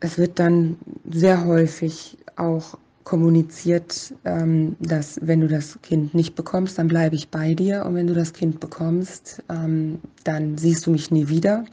es 0.00 0.18
wird 0.18 0.38
dann 0.38 0.76
sehr 1.10 1.44
häufig 1.46 2.18
auch 2.36 2.76
kommuniziert, 3.04 4.14
ähm, 4.24 4.76
dass 4.80 5.18
wenn 5.22 5.40
du 5.40 5.48
das 5.48 5.78
Kind 5.82 6.14
nicht 6.14 6.34
bekommst, 6.34 6.78
dann 6.78 6.88
bleibe 6.88 7.14
ich 7.14 7.28
bei 7.28 7.54
dir 7.54 7.84
und 7.84 7.94
wenn 7.94 8.06
du 8.06 8.14
das 8.14 8.32
Kind 8.32 8.60
bekommst, 8.60 9.42
ähm, 9.50 10.00
dann 10.24 10.56
siehst 10.56 10.86
du 10.86 10.90
mich 10.90 11.10
nie 11.10 11.28
wieder. 11.28 11.64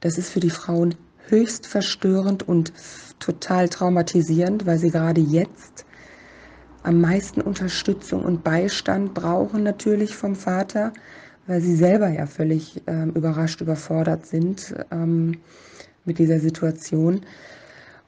Das 0.00 0.16
ist 0.16 0.30
für 0.30 0.40
die 0.40 0.50
Frauen 0.50 0.94
höchst 1.28 1.66
verstörend 1.66 2.48
und 2.48 2.72
total 3.18 3.68
traumatisierend, 3.68 4.64
weil 4.64 4.78
sie 4.78 4.90
gerade 4.90 5.20
jetzt 5.20 5.84
am 6.82 7.02
meisten 7.02 7.42
Unterstützung 7.42 8.24
und 8.24 8.42
Beistand 8.42 9.12
brauchen 9.12 9.62
natürlich 9.62 10.16
vom 10.16 10.36
Vater, 10.36 10.94
weil 11.46 11.60
sie 11.60 11.76
selber 11.76 12.08
ja 12.08 12.26
völlig 12.26 12.82
ähm, 12.86 13.10
überrascht, 13.10 13.60
überfordert 13.60 14.24
sind 14.26 14.74
mit 16.04 16.18
dieser 16.18 16.40
Situation. 16.40 17.20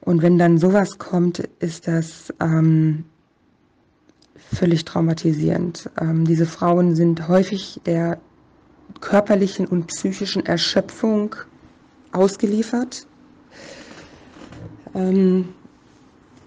Und 0.01 0.21
wenn 0.21 0.37
dann 0.37 0.57
sowas 0.57 0.97
kommt, 0.97 1.39
ist 1.59 1.87
das 1.87 2.33
ähm, 2.39 3.05
völlig 4.35 4.83
traumatisierend. 4.85 5.89
Ähm, 5.99 6.25
diese 6.25 6.45
Frauen 6.45 6.95
sind 6.95 7.27
häufig 7.27 7.79
der 7.85 8.19
körperlichen 8.99 9.67
und 9.67 9.87
psychischen 9.87 10.45
Erschöpfung 10.45 11.35
ausgeliefert. 12.11 13.07
Ähm, 14.93 15.49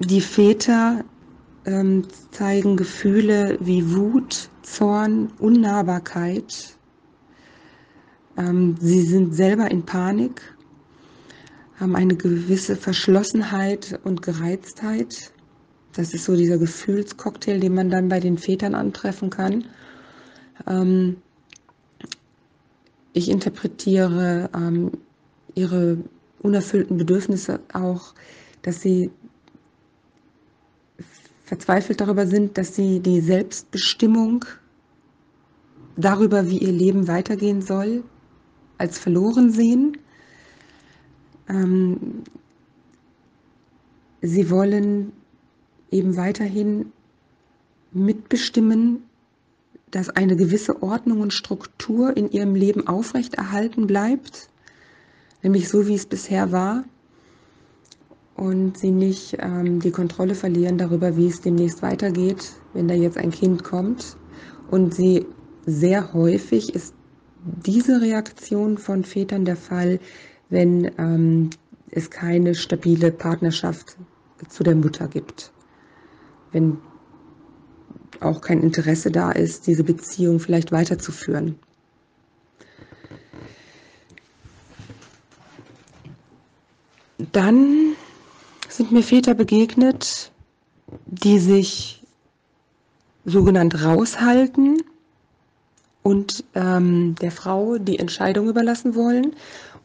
die 0.00 0.20
Väter 0.20 1.04
ähm, 1.64 2.06
zeigen 2.32 2.76
Gefühle 2.76 3.56
wie 3.60 3.94
Wut, 3.94 4.50
Zorn, 4.62 5.32
Unnahbarkeit. 5.38 6.76
Ähm, 8.36 8.76
sie 8.80 9.02
sind 9.02 9.34
selber 9.34 9.70
in 9.70 9.84
Panik 9.84 10.53
haben 11.78 11.96
eine 11.96 12.16
gewisse 12.16 12.76
Verschlossenheit 12.76 13.98
und 14.04 14.22
Gereiztheit. 14.22 15.32
Das 15.92 16.14
ist 16.14 16.24
so 16.24 16.36
dieser 16.36 16.58
Gefühlscocktail, 16.58 17.60
den 17.60 17.74
man 17.74 17.90
dann 17.90 18.08
bei 18.08 18.20
den 18.20 18.38
Vätern 18.38 18.74
antreffen 18.74 19.30
kann. 19.30 19.64
Ähm, 20.66 21.16
ich 23.12 23.28
interpretiere 23.28 24.50
ähm, 24.54 24.92
ihre 25.54 25.98
unerfüllten 26.40 26.96
Bedürfnisse 26.96 27.60
auch, 27.72 28.14
dass 28.62 28.80
sie 28.80 29.10
verzweifelt 31.44 32.00
darüber 32.00 32.26
sind, 32.26 32.58
dass 32.58 32.74
sie 32.74 33.00
die 33.00 33.20
Selbstbestimmung 33.20 34.44
darüber, 35.96 36.48
wie 36.48 36.58
ihr 36.58 36.72
Leben 36.72 37.06
weitergehen 37.06 37.62
soll, 37.62 38.02
als 38.78 38.98
verloren 38.98 39.50
sehen 39.50 39.98
ähm, 41.48 42.22
sie 44.22 44.50
wollen 44.50 45.12
eben 45.90 46.16
weiterhin 46.16 46.92
mitbestimmen, 47.92 49.04
dass 49.90 50.10
eine 50.10 50.36
gewisse 50.36 50.82
Ordnung 50.82 51.20
und 51.20 51.32
Struktur 51.32 52.16
in 52.16 52.30
ihrem 52.30 52.54
Leben 52.54 52.86
aufrechterhalten 52.86 53.86
bleibt, 53.86 54.48
nämlich 55.42 55.68
so 55.68 55.86
wie 55.86 55.94
es 55.94 56.06
bisher 56.06 56.50
war, 56.50 56.84
und 58.36 58.76
sie 58.76 58.90
nicht 58.90 59.36
ähm, 59.38 59.80
die 59.80 59.92
Kontrolle 59.92 60.34
verlieren 60.34 60.78
darüber, 60.78 61.16
wie 61.16 61.28
es 61.28 61.40
demnächst 61.40 61.82
weitergeht, 61.82 62.52
wenn 62.72 62.88
da 62.88 62.94
jetzt 62.94 63.16
ein 63.16 63.30
Kind 63.30 63.62
kommt. 63.62 64.16
Und 64.70 64.94
sie 64.94 65.26
sehr 65.66 66.12
häufig 66.12 66.74
ist 66.74 66.94
diese 67.44 68.00
Reaktion 68.00 68.78
von 68.78 69.04
Vätern 69.04 69.44
der 69.44 69.56
Fall, 69.56 70.00
wenn 70.54 70.90
ähm, 70.98 71.50
es 71.90 72.10
keine 72.10 72.54
stabile 72.54 73.10
Partnerschaft 73.10 73.96
zu 74.48 74.62
der 74.62 74.76
Mutter 74.76 75.08
gibt. 75.08 75.52
Wenn 76.52 76.78
auch 78.20 78.40
kein 78.40 78.62
Interesse 78.62 79.10
da 79.10 79.32
ist, 79.32 79.66
diese 79.66 79.82
Beziehung 79.82 80.38
vielleicht 80.38 80.70
weiterzuführen. 80.70 81.58
Dann 87.32 87.94
sind 88.68 88.92
mir 88.92 89.02
Väter 89.02 89.34
begegnet, 89.34 90.30
die 91.06 91.40
sich 91.40 92.02
sogenannt 93.24 93.82
raushalten 93.84 94.82
und 96.02 96.44
ähm, 96.54 97.16
der 97.20 97.32
Frau 97.32 97.78
die 97.78 97.98
Entscheidung 97.98 98.48
überlassen 98.48 98.94
wollen 98.94 99.34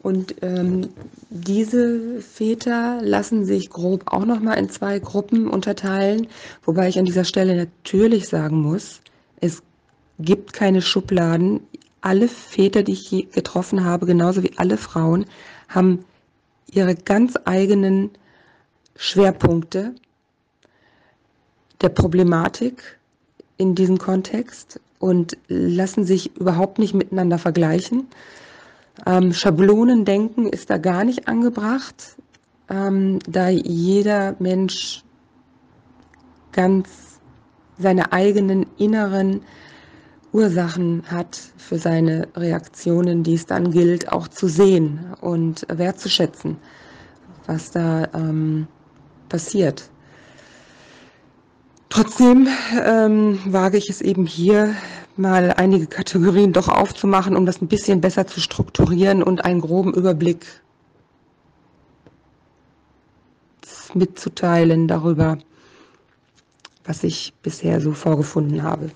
und 0.02 0.36
ähm, 0.40 0.88
diese 1.28 2.20
Väter 2.22 3.00
lassen 3.02 3.44
sich 3.44 3.68
grob 3.68 4.04
auch 4.06 4.24
nochmal 4.24 4.58
in 4.58 4.70
zwei 4.70 4.98
Gruppen 4.98 5.46
unterteilen, 5.46 6.26
wobei 6.64 6.88
ich 6.88 6.98
an 6.98 7.04
dieser 7.04 7.24
Stelle 7.24 7.54
natürlich 7.56 8.28
sagen 8.28 8.62
muss, 8.62 9.00
es 9.40 9.62
gibt 10.18 10.52
keine 10.52 10.80
Schubladen. 10.82 11.60
Alle 12.00 12.28
Väter, 12.28 12.82
die 12.82 12.92
ich 12.92 13.30
getroffen 13.32 13.84
habe, 13.84 14.06
genauso 14.06 14.42
wie 14.42 14.52
alle 14.56 14.78
Frauen, 14.78 15.26
haben 15.68 16.04
ihre 16.72 16.94
ganz 16.94 17.34
eigenen 17.44 18.10
Schwerpunkte 18.96 19.94
der 21.82 21.90
Problematik 21.90 22.98
in 23.58 23.74
diesem 23.74 23.98
Kontext 23.98 24.80
und 24.98 25.36
lassen 25.48 26.04
sich 26.04 26.36
überhaupt 26.36 26.78
nicht 26.78 26.94
miteinander 26.94 27.38
vergleichen. 27.38 28.08
Ähm, 29.06 29.32
Schablonendenken 29.32 30.46
ist 30.46 30.70
da 30.70 30.78
gar 30.78 31.04
nicht 31.04 31.28
angebracht, 31.28 32.16
ähm, 32.68 33.18
da 33.26 33.48
jeder 33.48 34.36
Mensch 34.38 35.02
ganz 36.52 36.88
seine 37.78 38.12
eigenen 38.12 38.66
inneren 38.76 39.42
Ursachen 40.32 41.02
hat 41.10 41.40
für 41.56 41.78
seine 41.78 42.28
Reaktionen, 42.36 43.22
die 43.22 43.34
es 43.34 43.46
dann 43.46 43.70
gilt 43.70 44.12
auch 44.12 44.28
zu 44.28 44.48
sehen 44.48 45.14
und 45.20 45.66
wertzuschätzen, 45.68 46.56
was 47.46 47.70
da 47.70 48.08
ähm, 48.14 48.68
passiert. 49.28 49.90
Trotzdem 51.88 52.46
ähm, 52.84 53.40
wage 53.46 53.78
ich 53.78 53.90
es 53.90 54.00
eben 54.00 54.24
hier 54.24 54.74
mal 55.20 55.52
einige 55.52 55.86
Kategorien 55.86 56.52
doch 56.52 56.68
aufzumachen, 56.68 57.36
um 57.36 57.46
das 57.46 57.60
ein 57.60 57.68
bisschen 57.68 58.00
besser 58.00 58.26
zu 58.26 58.40
strukturieren 58.40 59.22
und 59.22 59.44
einen 59.44 59.60
groben 59.60 59.94
Überblick 59.94 60.46
mitzuteilen 63.94 64.88
darüber, 64.88 65.38
was 66.84 67.04
ich 67.04 67.34
bisher 67.42 67.80
so 67.80 67.92
vorgefunden 67.92 68.62
habe. 68.62 68.90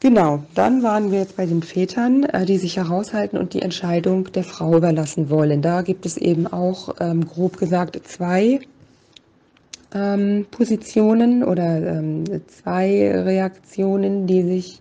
Genau, 0.00 0.44
dann 0.54 0.82
waren 0.82 1.10
wir 1.10 1.20
jetzt 1.20 1.36
bei 1.36 1.46
den 1.46 1.62
Vätern, 1.62 2.24
äh, 2.24 2.44
die 2.44 2.58
sich 2.58 2.76
heraushalten 2.76 3.38
und 3.38 3.54
die 3.54 3.62
Entscheidung 3.62 4.30
der 4.32 4.44
Frau 4.44 4.76
überlassen 4.76 5.30
wollen. 5.30 5.62
Da 5.62 5.82
gibt 5.82 6.04
es 6.04 6.18
eben 6.18 6.46
auch 6.46 6.94
ähm, 7.00 7.26
grob 7.26 7.56
gesagt 7.56 7.98
zwei 8.06 8.60
ähm, 9.94 10.46
Positionen 10.50 11.42
oder 11.42 11.98
ähm, 11.98 12.24
zwei 12.46 13.10
Reaktionen, 13.10 14.26
die 14.26 14.42
sich 14.42 14.80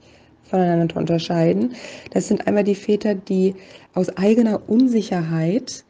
voneinander 0.49 0.97
unterscheiden. 0.97 1.73
Das 2.11 2.27
sind 2.27 2.47
einmal 2.47 2.63
die 2.63 2.75
Väter, 2.75 3.15
die 3.15 3.55
aus 3.93 4.09
eigener 4.17 4.69
Unsicherheit 4.69 5.83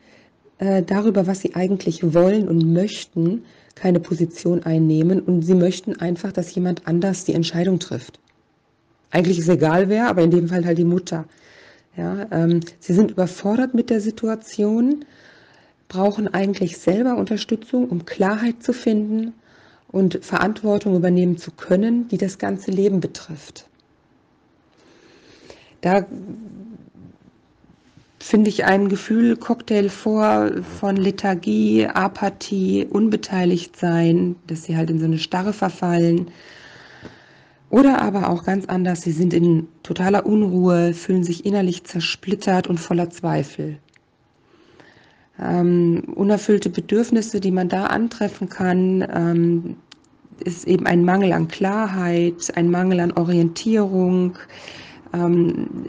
äh, 0.59 0.83
darüber, 0.83 1.27
was 1.27 1.41
sie 1.41 1.55
eigentlich 1.55 2.13
wollen 2.13 2.47
und 2.47 2.71
möchten, 2.73 3.43
keine 3.75 3.99
Position 3.99 4.63
einnehmen 4.63 5.19
und 5.19 5.41
sie 5.41 5.53
möchten 5.53 5.99
einfach, 5.99 6.31
dass 6.31 6.55
jemand 6.55 6.87
anders 6.87 7.25
die 7.25 7.33
Entscheidung 7.33 7.79
trifft. 7.79 8.19
Eigentlich 9.11 9.39
ist 9.39 9.49
egal 9.49 9.89
wer, 9.89 10.07
aber 10.07 10.23
in 10.23 10.31
dem 10.31 10.47
Fall 10.47 10.65
halt 10.65 10.77
die 10.77 10.85
Mutter. 10.85 11.25
Ja, 11.97 12.27
ähm, 12.31 12.61
sie 12.79 12.93
sind 12.93 13.11
überfordert 13.11 13.73
mit 13.73 13.89
der 13.89 14.01
Situation, 14.01 15.05
brauchen 15.87 16.33
eigentlich 16.33 16.77
selber 16.77 17.17
Unterstützung, 17.17 17.89
um 17.89 18.05
Klarheit 18.05 18.63
zu 18.63 18.73
finden 18.73 19.33
und 19.87 20.23
Verantwortung 20.23 20.95
übernehmen 20.95 21.37
zu 21.37 21.51
können, 21.51 22.07
die 22.09 22.17
das 22.17 22.37
ganze 22.37 22.71
Leben 22.71 22.99
betrifft. 22.99 23.67
Da 25.85 26.03
finde 28.19 28.49
ich 28.49 28.65
einen 28.65 28.89
Gefühl-Cocktail 28.89 29.89
vor 29.89 30.49
von 30.79 30.95
Lethargie, 30.95 31.85
Apathie, 31.85 32.87
unbeteiligt 32.89 33.77
sein, 33.77 34.35
dass 34.47 34.63
sie 34.63 34.75
halt 34.75 34.89
in 34.89 34.97
so 34.97 35.05
eine 35.05 35.19
Starre 35.19 35.53
verfallen. 35.53 36.31
Oder 37.69 38.01
aber 38.01 38.29
auch 38.29 38.45
ganz 38.45 38.65
anders, 38.65 39.03
sie 39.03 39.11
sind 39.11 39.31
in 39.31 39.67
totaler 39.83 40.25
Unruhe, 40.25 40.95
fühlen 40.95 41.23
sich 41.23 41.45
innerlich 41.45 41.83
zersplittert 41.83 42.65
und 42.65 42.79
voller 42.79 43.11
Zweifel. 43.11 43.77
Ähm, 45.39 46.01
unerfüllte 46.15 46.71
Bedürfnisse, 46.71 47.39
die 47.39 47.51
man 47.51 47.69
da 47.69 47.85
antreffen 47.85 48.49
kann, 48.49 49.07
ähm, 49.13 49.75
ist 50.43 50.67
eben 50.67 50.87
ein 50.87 51.05
Mangel 51.05 51.31
an 51.31 51.47
Klarheit, 51.47 52.51
ein 52.55 52.71
Mangel 52.71 53.01
an 53.01 53.11
Orientierung, 53.11 54.39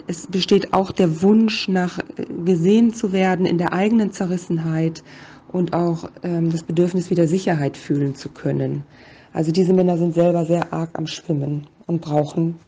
es 0.07 0.27
besteht 0.27 0.73
auch 0.73 0.93
der 0.93 1.23
Wunsch 1.23 1.69
nach 1.69 1.99
äh, 1.99 2.25
gesehen 2.45 2.95
zu 2.95 3.13
werden 3.13 3.47
in 3.47 3.59
der 3.59 3.73
eigenen 3.73 4.13
Zerrissenheit 4.13 5.03
und 5.49 5.73
auch 5.73 6.09
ähm, 6.23 6.51
das 6.51 6.63
Bedürfnis, 6.63 7.11
wieder 7.11 7.27
Sicherheit 7.27 7.77
fühlen 7.77 8.15
zu 8.15 8.29
können. 8.29 8.85
Also 9.33 9.53
diese 9.53 9.73
Männer 9.73 9.99
sind 9.99 10.15
selber 10.15 10.45
sehr 10.45 10.73
arg 10.73 10.91
am 10.95 11.07
Schwimmen 11.07 11.67
und 11.87 12.01
brauchen 12.01 12.59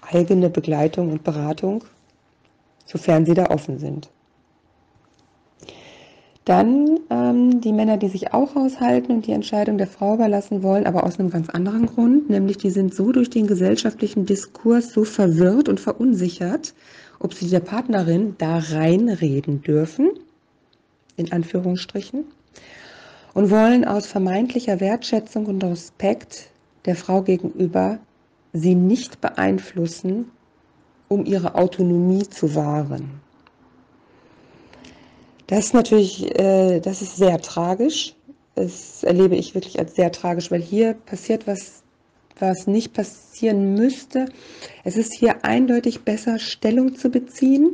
eigene 0.00 0.50
Begleitung 0.50 1.12
und 1.12 1.24
Beratung, 1.24 1.84
sofern 2.86 3.24
sie 3.24 3.34
da 3.34 3.50
offen 3.50 3.78
sind. 3.78 4.10
Dann 6.44 6.98
ähm, 7.10 7.60
die 7.60 7.72
Männer, 7.72 7.98
die 7.98 8.08
sich 8.08 8.34
auch 8.34 8.56
aushalten 8.56 9.12
und 9.12 9.26
die 9.26 9.32
Entscheidung 9.32 9.78
der 9.78 9.86
Frau 9.86 10.14
überlassen 10.14 10.64
wollen, 10.64 10.86
aber 10.86 11.04
aus 11.04 11.20
einem 11.20 11.30
ganz 11.30 11.48
anderen 11.50 11.86
Grund, 11.86 12.30
nämlich 12.30 12.56
die 12.56 12.70
sind 12.70 12.94
so 12.94 13.12
durch 13.12 13.30
den 13.30 13.46
gesellschaftlichen 13.46 14.26
Diskurs 14.26 14.92
so 14.92 15.04
verwirrt 15.04 15.68
und 15.68 15.78
verunsichert, 15.78 16.74
ob 17.20 17.32
sie 17.34 17.48
der 17.48 17.60
Partnerin 17.60 18.34
da 18.38 18.58
reinreden 18.58 19.62
dürfen, 19.62 20.10
in 21.16 21.30
Anführungsstrichen, 21.30 22.24
und 23.34 23.50
wollen 23.50 23.84
aus 23.84 24.06
vermeintlicher 24.06 24.80
Wertschätzung 24.80 25.46
und 25.46 25.62
Respekt 25.62 26.50
der 26.86 26.96
Frau 26.96 27.22
gegenüber 27.22 28.00
sie 28.52 28.74
nicht 28.74 29.20
beeinflussen, 29.20 30.30
um 31.08 31.24
ihre 31.24 31.54
Autonomie 31.54 32.28
zu 32.28 32.54
wahren. 32.56 33.21
Das 35.46 35.66
ist 35.66 35.74
natürlich, 35.74 36.38
äh, 36.38 36.80
das 36.80 37.02
ist 37.02 37.16
sehr 37.16 37.40
tragisch. 37.40 38.14
Das 38.54 39.02
erlebe 39.02 39.36
ich 39.36 39.54
wirklich 39.54 39.78
als 39.78 39.94
sehr 39.94 40.12
tragisch, 40.12 40.50
weil 40.50 40.60
hier 40.62 40.94
passiert 40.94 41.46
was, 41.46 41.82
was 42.38 42.66
nicht 42.66 42.92
passieren 42.92 43.74
müsste. 43.74 44.26
Es 44.84 44.96
ist 44.96 45.12
hier 45.14 45.44
eindeutig 45.44 46.02
besser, 46.02 46.38
Stellung 46.38 46.94
zu 46.94 47.10
beziehen, 47.10 47.72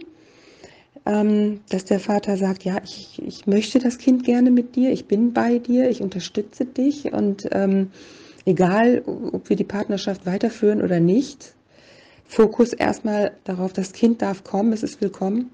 ähm, 1.04 1.60
dass 1.68 1.84
der 1.84 2.00
Vater 2.00 2.36
sagt, 2.36 2.64
ja, 2.64 2.80
ich, 2.84 3.20
ich 3.24 3.46
möchte 3.46 3.80
das 3.80 3.98
Kind 3.98 4.24
gerne 4.24 4.50
mit 4.50 4.76
dir, 4.76 4.90
ich 4.92 5.06
bin 5.06 5.32
bei 5.32 5.58
dir, 5.58 5.90
ich 5.90 6.00
unterstütze 6.00 6.64
dich 6.64 7.12
und 7.12 7.48
ähm, 7.50 7.90
egal, 8.44 9.02
ob 9.06 9.48
wir 9.48 9.56
die 9.56 9.64
Partnerschaft 9.64 10.26
weiterführen 10.26 10.80
oder 10.80 11.00
nicht, 11.00 11.54
Fokus 12.24 12.72
erstmal 12.72 13.32
darauf, 13.44 13.72
das 13.72 13.92
Kind 13.92 14.22
darf 14.22 14.44
kommen, 14.44 14.72
es 14.72 14.82
ist 14.82 15.00
willkommen 15.00 15.50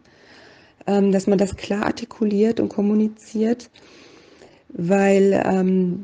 dass 0.87 1.27
man 1.27 1.39
das 1.39 1.57
klar 1.57 1.87
artikuliert 1.87 2.61
und 2.61 2.69
kommuniziert, 2.69 3.71
weil 4.77 5.41
ähm, 5.47 6.01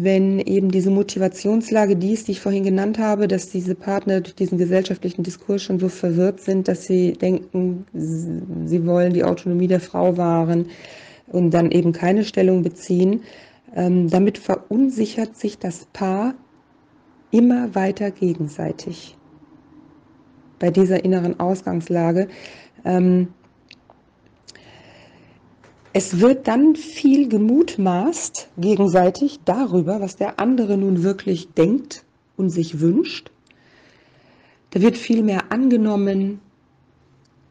wenn 0.00 0.40
eben 0.40 0.70
diese 0.70 0.90
Motivationslage, 0.90 1.96
die 1.96 2.12
ist, 2.12 2.28
die 2.28 2.32
ich 2.32 2.40
vorhin 2.40 2.64
genannt 2.64 2.98
habe, 2.98 3.28
dass 3.28 3.50
diese 3.50 3.74
Partner 3.74 4.22
durch 4.22 4.34
diesen 4.34 4.56
gesellschaftlichen 4.56 5.22
Diskurs 5.22 5.62
schon 5.62 5.78
so 5.78 5.88
verwirrt 5.88 6.40
sind, 6.40 6.66
dass 6.66 6.86
sie 6.86 7.12
denken, 7.12 7.84
sie 7.92 8.86
wollen 8.86 9.12
die 9.12 9.22
Autonomie 9.22 9.68
der 9.68 9.80
Frau 9.80 10.16
wahren 10.16 10.66
und 11.28 11.50
dann 11.52 11.70
eben 11.70 11.92
keine 11.92 12.24
Stellung 12.24 12.62
beziehen, 12.62 13.20
ähm, 13.74 14.08
damit 14.08 14.38
verunsichert 14.38 15.36
sich 15.36 15.58
das 15.58 15.86
Paar 15.92 16.34
immer 17.30 17.74
weiter 17.74 18.10
gegenseitig 18.10 19.16
bei 20.58 20.70
dieser 20.70 21.04
inneren 21.04 21.38
Ausgangslage. 21.38 22.28
Ähm, 22.84 23.28
es 25.96 26.20
wird 26.20 26.46
dann 26.46 26.76
viel 26.76 27.26
gemutmaßt 27.26 28.50
gegenseitig 28.58 29.40
darüber, 29.46 29.98
was 29.98 30.16
der 30.16 30.38
andere 30.38 30.76
nun 30.76 31.02
wirklich 31.02 31.54
denkt 31.54 32.04
und 32.36 32.50
sich 32.50 32.80
wünscht. 32.80 33.30
Da 34.72 34.82
wird 34.82 34.98
viel 34.98 35.22
mehr 35.22 35.50
angenommen, 35.50 36.40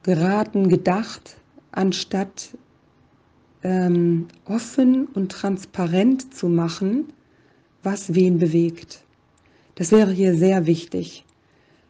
geraten, 0.03 0.69
gedacht, 0.69 1.37
anstatt 1.71 2.55
ähm, 3.63 4.27
offen 4.45 5.07
und 5.07 5.31
transparent 5.31 6.31
zu 6.31 6.47
machen, 6.47 7.05
was 7.81 8.13
wen 8.13 8.37
bewegt. 8.37 9.01
Das 9.73 9.91
wäre 9.91 10.11
hier 10.11 10.35
sehr 10.35 10.67
wichtig, 10.67 11.25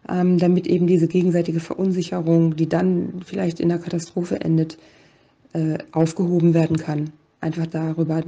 ähm, 0.08 0.38
damit 0.38 0.68
eben 0.68 0.88
diese 0.88 1.10
gegenseitige 1.10 1.60
Verunsicherung, 1.60 2.56
die 2.56 2.70
dann 2.70 3.24
vielleicht 3.26 3.60
in 3.60 3.68
der 3.68 3.80
Katastrophe 3.80 4.39
endet, 4.39 4.78
äh, 5.56 5.78
aufgehoben 5.94 6.54
werden 6.54 6.76
kann. 6.76 7.12
Einfach 7.39 7.65
darüber, 7.65 8.24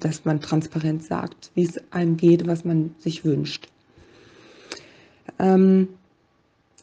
dass 0.00 0.24
man 0.24 0.40
transparent 0.40 1.04
sagt, 1.04 1.50
wie 1.54 1.64
es 1.64 1.78
einem 1.92 2.16
geht, 2.16 2.46
was 2.46 2.64
man 2.64 2.94
sich 2.98 3.24
wünscht. 3.24 3.68
Ähm, 5.38 5.88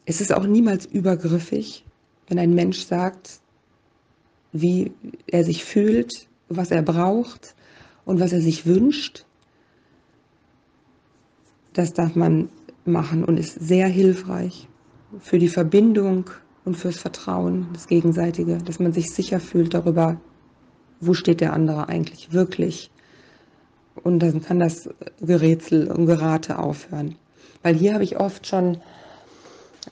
es 0.06 0.22
ist 0.22 0.32
auch 0.32 0.46
niemals 0.46 0.86
übergriffig, 0.86 1.84
wenn 2.28 2.38
ein 2.38 2.54
Mensch 2.54 2.84
sagt, 2.84 3.40
wie 4.52 4.92
er 5.26 5.44
sich 5.44 5.66
fühlt, 5.66 6.28
was 6.50 6.70
er 6.70 6.84
braucht 6.84 7.56
und 8.06 8.20
was 8.20 8.34
er 8.34 8.42
sich 8.42 8.68
wünscht. 8.68 9.26
Das 11.74 11.94
darf 11.94 12.16
man 12.16 12.50
machen 12.86 13.24
und 13.24 13.38
ist 13.40 13.60
sehr 13.60 13.88
hilfreich 13.88 14.68
für 15.20 15.40
die 15.40 15.48
Verbindung 15.48 16.30
und 16.66 16.76
fürs 16.76 16.98
Vertrauen, 16.98 17.68
das 17.74 17.88
Gegenseitige, 17.88 18.58
dass 18.58 18.80
man 18.80 18.94
sich 18.94 19.12
sicher 19.12 19.40
fühlt 19.40 19.74
darüber, 19.74 20.20
wo 21.00 21.14
steht 21.14 21.42
der 21.42 21.54
andere 21.54 21.90
eigentlich 21.90 22.32
wirklich. 22.32 22.90
Und 24.04 24.20
dann 24.20 24.42
kann 24.42 24.60
das 24.60 24.90
Gerätsel 25.22 25.92
und 25.92 26.06
Gerate 26.06 26.60
aufhören. 26.60 27.16
Weil 27.62 27.76
hier 27.76 27.94
habe 27.94 28.04
ich 28.04 28.20
oft 28.20 28.48
schon 28.48 28.78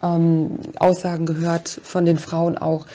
ähm, 0.01 0.60
Aussagen 0.77 1.25
gehört 1.25 1.69
von 1.84 2.05
den 2.05 2.17
Frauen 2.17 2.57
auch, 2.57 2.86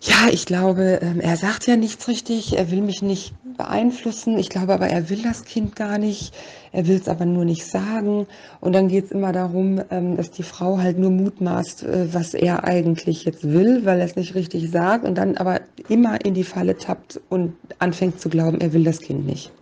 ja, 0.00 0.28
ich 0.30 0.46
glaube, 0.46 1.00
ähm, 1.02 1.20
er 1.20 1.36
sagt 1.36 1.66
ja 1.66 1.76
nichts 1.76 2.08
richtig, 2.08 2.56
er 2.56 2.70
will 2.70 2.82
mich 2.82 3.02
nicht 3.02 3.34
beeinflussen, 3.58 4.38
ich 4.38 4.48
glaube 4.48 4.72
aber, 4.72 4.88
er 4.88 5.10
will 5.10 5.22
das 5.22 5.44
Kind 5.44 5.76
gar 5.76 5.98
nicht, 5.98 6.32
er 6.72 6.86
will 6.86 6.96
es 6.96 7.08
aber 7.08 7.26
nur 7.26 7.44
nicht 7.44 7.66
sagen. 7.66 8.26
Und 8.60 8.72
dann 8.72 8.88
geht 8.88 9.06
es 9.06 9.10
immer 9.10 9.32
darum, 9.32 9.82
ähm, 9.90 10.16
dass 10.16 10.30
die 10.30 10.42
Frau 10.42 10.78
halt 10.78 10.98
nur 10.98 11.10
mutmaßt, 11.10 11.82
äh, 11.82 12.14
was 12.14 12.32
er 12.32 12.64
eigentlich 12.64 13.26
jetzt 13.26 13.44
will, 13.44 13.84
weil 13.84 14.00
er 14.00 14.06
es 14.06 14.16
nicht 14.16 14.34
richtig 14.34 14.70
sagt 14.70 15.04
und 15.04 15.18
dann 15.18 15.36
aber 15.36 15.60
immer 15.88 16.24
in 16.24 16.32
die 16.32 16.44
Falle 16.44 16.78
tappt 16.78 17.20
und 17.28 17.54
anfängt 17.78 18.20
zu 18.20 18.30
glauben, 18.30 18.60
er 18.62 18.72
will 18.72 18.84
das 18.84 19.00
Kind 19.00 19.26
nicht. 19.26 19.52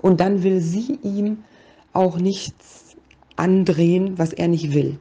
Und 0.00 0.20
dann 0.20 0.44
will 0.44 0.60
sie 0.60 0.98
ihm 1.02 1.38
auch 1.92 2.18
nichts 2.18 2.96
andrehen, 3.36 4.18
was 4.18 4.32
er 4.32 4.48
nicht 4.48 4.74
will. 4.74 4.98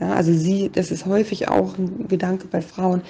Ja, 0.00 0.14
also 0.14 0.32
sie, 0.32 0.70
das 0.72 0.90
ist 0.90 1.06
häufig 1.06 1.48
auch 1.48 1.78
ein 1.78 2.08
Gedanke 2.08 2.48
bei 2.48 2.62
Frauen, 2.62 3.02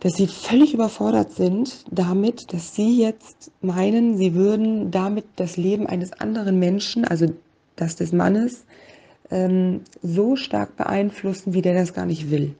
dass 0.00 0.14
sie 0.14 0.28
völlig 0.28 0.74
überfordert 0.74 1.32
sind 1.32 1.84
damit, 1.90 2.52
dass 2.52 2.74
sie 2.74 3.00
jetzt 3.00 3.50
meinen, 3.60 4.16
sie 4.16 4.34
würden 4.34 4.90
damit 4.90 5.24
das 5.36 5.56
Leben 5.56 5.86
eines 5.86 6.12
anderen 6.12 6.58
Menschen, 6.58 7.04
also 7.04 7.26
das 7.76 7.96
des 7.96 8.12
Mannes, 8.12 8.64
ähm, 9.30 9.82
so 10.02 10.36
stark 10.36 10.76
beeinflussen, 10.76 11.52
wie 11.54 11.62
der 11.62 11.74
das 11.74 11.94
gar 11.94 12.06
nicht 12.06 12.30
will. 12.30 12.54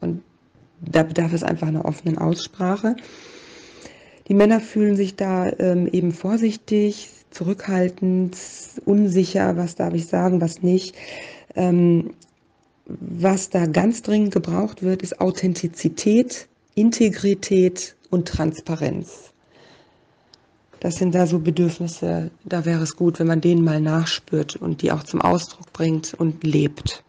Und 0.00 0.22
da 0.80 1.02
bedarf 1.02 1.32
es 1.32 1.42
einfach 1.42 1.68
einer 1.68 1.84
offenen 1.84 2.18
Aussprache. 2.18 2.96
Die 4.28 4.34
Männer 4.34 4.60
fühlen 4.60 4.96
sich 4.96 5.16
da 5.16 5.50
ähm, 5.58 5.86
eben 5.86 6.12
vorsichtig, 6.12 7.08
zurückhaltend, 7.30 8.36
unsicher, 8.84 9.56
was 9.56 9.74
darf 9.74 9.94
ich 9.94 10.06
sagen, 10.06 10.40
was 10.40 10.62
nicht. 10.62 10.96
Was 13.00 13.48
da 13.48 13.66
ganz 13.66 14.02
dringend 14.02 14.34
gebraucht 14.34 14.82
wird, 14.82 15.02
ist 15.02 15.20
Authentizität, 15.20 16.48
Integrität 16.74 17.96
und 18.10 18.28
Transparenz. 18.28 19.32
Das 20.80 20.96
sind 20.96 21.14
da 21.14 21.26
so 21.26 21.38
Bedürfnisse, 21.38 22.30
da 22.44 22.64
wäre 22.64 22.82
es 22.82 22.96
gut, 22.96 23.18
wenn 23.18 23.28
man 23.28 23.40
denen 23.40 23.64
mal 23.64 23.80
nachspürt 23.80 24.56
und 24.56 24.82
die 24.82 24.92
auch 24.92 25.04
zum 25.04 25.22
Ausdruck 25.22 25.72
bringt 25.72 26.12
und 26.14 26.44
lebt. 26.44 27.04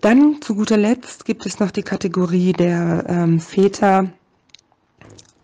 Dann 0.00 0.40
zu 0.42 0.54
guter 0.54 0.76
Letzt 0.76 1.24
gibt 1.24 1.44
es 1.44 1.58
noch 1.58 1.70
die 1.70 1.82
Kategorie 1.82 2.52
der 2.52 3.04
ähm, 3.08 3.40
Väter, 3.40 4.10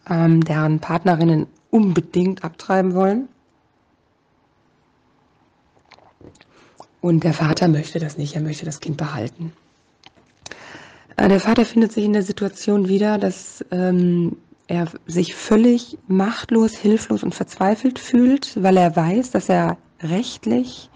ähm, 0.09 0.45
deren 0.45 0.81
Partnerinnen 0.81 1.47
unbedingt 1.71 2.45
abtreiben 2.45 2.95
wollen. 2.95 3.29
Und 7.01 7.25
der 7.25 7.35
Vater 7.35 7.69
möchte 7.69 7.99
das 7.99 8.19
nicht, 8.19 8.35
er 8.35 8.43
möchte 8.43 8.65
das 8.65 8.81
Kind 8.81 8.97
behalten. 8.97 9.53
Äh, 11.17 11.29
der 11.29 11.41
Vater 11.41 11.65
findet 11.65 11.93
sich 11.93 12.05
in 12.05 12.13
der 12.13 12.23
Situation 12.23 12.89
wieder, 12.89 13.19
dass 13.19 13.65
ähm, 13.71 14.37
er 14.69 14.89
sich 15.07 15.35
völlig 15.35 15.99
machtlos, 16.09 16.75
hilflos 16.75 17.23
und 17.23 17.35
verzweifelt 17.35 17.99
fühlt, 17.99 18.63
weil 18.63 18.77
er 18.77 18.97
weiß, 18.97 19.31
dass 19.31 19.49
er 19.49 19.77
rechtlich 20.03 20.91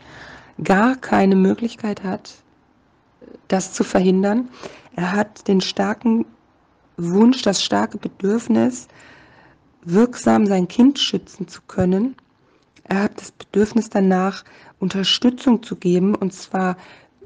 gar 0.63 0.97
keine 0.97 1.37
Möglichkeit 1.37 2.03
hat, 2.03 2.35
das 3.49 3.73
zu 3.73 3.85
verhindern. 3.85 4.49
Er 4.97 5.13
hat 5.13 5.49
den 5.49 5.61
starken 5.61 6.27
Wunsch, 6.97 7.43
das 7.43 7.63
starke 7.63 7.97
Bedürfnis, 7.97 8.89
wirksam 9.83 10.47
sein 10.47 10.69
Kind 10.69 10.99
schützen 10.99 11.49
zu 11.49 11.63
können. 11.63 12.17
Er 12.91 13.05
hat 13.05 13.21
das 13.21 13.31
Bedürfnis 13.31 13.89
danach, 13.89 14.45
Unterstützung 14.81 15.63
zu 15.63 15.77
geben, 15.77 16.17
und 16.17 16.33
zwar 16.33 16.77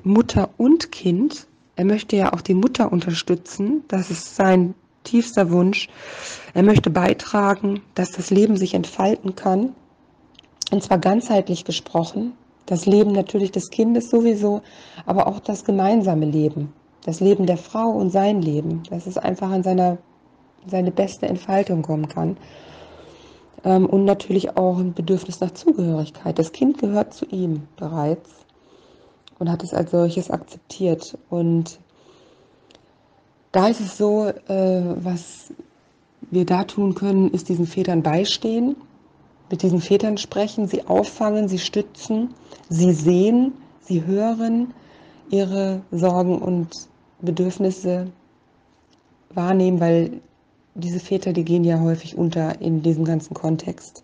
Mutter 0.03 0.51
und 0.59 0.93
Kind. 0.93 1.47
Er 1.77 1.87
möchte 1.87 2.17
ja 2.17 2.35
auch 2.35 2.43
die 2.43 2.53
Mutter 2.53 2.93
unterstützen. 2.93 3.83
Das 3.89 4.11
ist 4.11 4.37
sein 4.37 4.75
tiefster 5.05 5.51
Wunsch. 5.51 5.89
Er 6.53 6.65
möchte 6.65 6.91
beitragen, 6.91 7.81
dass 7.95 8.13
das 8.13 8.29
Leben 8.29 8.59
sich 8.59 8.75
entfalten 8.75 9.37
kann. 9.37 9.75
Und 10.71 10.83
zwar 10.83 10.99
ganzheitlich 10.99 11.65
gesprochen. 11.65 12.35
Das 12.67 12.85
Leben 12.85 13.13
natürlich 13.13 13.51
des 13.51 13.71
Kindes 13.71 14.11
sowieso, 14.11 14.61
aber 15.07 15.27
auch 15.27 15.41
das 15.41 15.65
gemeinsame 15.65 16.27
Leben. 16.27 16.75
Das 17.07 17.21
Leben 17.21 17.47
der 17.47 17.57
Frau 17.59 17.89
und 17.89 18.11
sein 18.11 18.43
Leben. 18.43 18.83
Dass 18.91 19.07
es 19.07 19.17
einfach 19.17 19.51
an 19.51 19.63
seiner, 19.63 19.97
seine 20.67 20.91
beste 20.91 21.27
Entfaltung 21.27 21.81
kommen 21.81 22.09
kann. 22.09 22.37
Ähm, 23.65 23.87
und 23.87 24.05
natürlich 24.05 24.57
auch 24.57 24.79
ein 24.79 24.93
Bedürfnis 24.93 25.41
nach 25.41 25.53
Zugehörigkeit. 25.53 26.39
Das 26.39 26.53
Kind 26.53 26.79
gehört 26.79 27.15
zu 27.15 27.27
ihm 27.27 27.63
bereits 27.77 28.31
und 29.39 29.51
hat 29.51 29.63
es 29.63 29.75
als 29.75 29.91
solches 29.91 30.31
akzeptiert. 30.31 31.19
Und 31.31 31.79
da 33.53 33.69
ist 33.69 33.81
es 33.81 33.97
so, 33.97 34.27
äh, 34.27 34.83
was 34.97 35.53
wir 36.31 36.45
da 36.45 36.65
tun 36.65 36.95
können, 36.95 37.31
ist 37.31 37.49
diesen 37.49 37.67
Vätern 37.67 38.03
beistehen, 38.03 38.77
mit 39.51 39.63
diesen 39.63 39.81
Vätern 39.81 40.19
sprechen, 40.19 40.67
sie 40.67 40.87
auffangen, 40.87 41.49
sie 41.49 41.59
stützen, 41.59 42.35
sie 42.69 42.93
sehen, 42.93 43.53
sie 43.81 44.05
hören, 44.05 44.73
ihre 45.31 45.83
Sorgen 45.91 46.39
und 46.39 46.69
Bedürfnisse 47.21 48.09
wahrnehmen, 49.33 49.81
weil 49.81 50.21
diese 50.75 51.01
Väter, 51.01 51.33
die 51.33 51.45
gehen 51.45 51.65
ja 51.65 51.81
häufig 51.81 52.17
unter 52.17 52.61
in 52.61 52.83
diesem 52.83 53.05
ganzen 53.05 53.35
Kontext, 53.35 54.03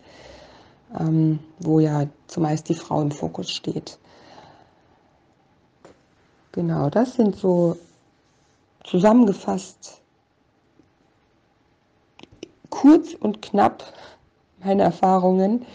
ähm, 0.97 1.39
wo 1.59 1.79
ja 1.79 2.07
zumeist 2.27 2.69
die 2.69 2.75
Frau 2.75 3.01
im 3.01 3.11
Fokus 3.11 3.51
steht. 3.51 3.99
Genau, 6.53 6.89
das 6.89 7.13
sind 7.15 7.35
so 7.35 7.77
zusammengefasst 8.83 10.01
kurz 12.69 13.13
und 13.13 13.41
knapp 13.41 13.83
meine 14.63 14.83
Erfahrungen. 14.83 15.65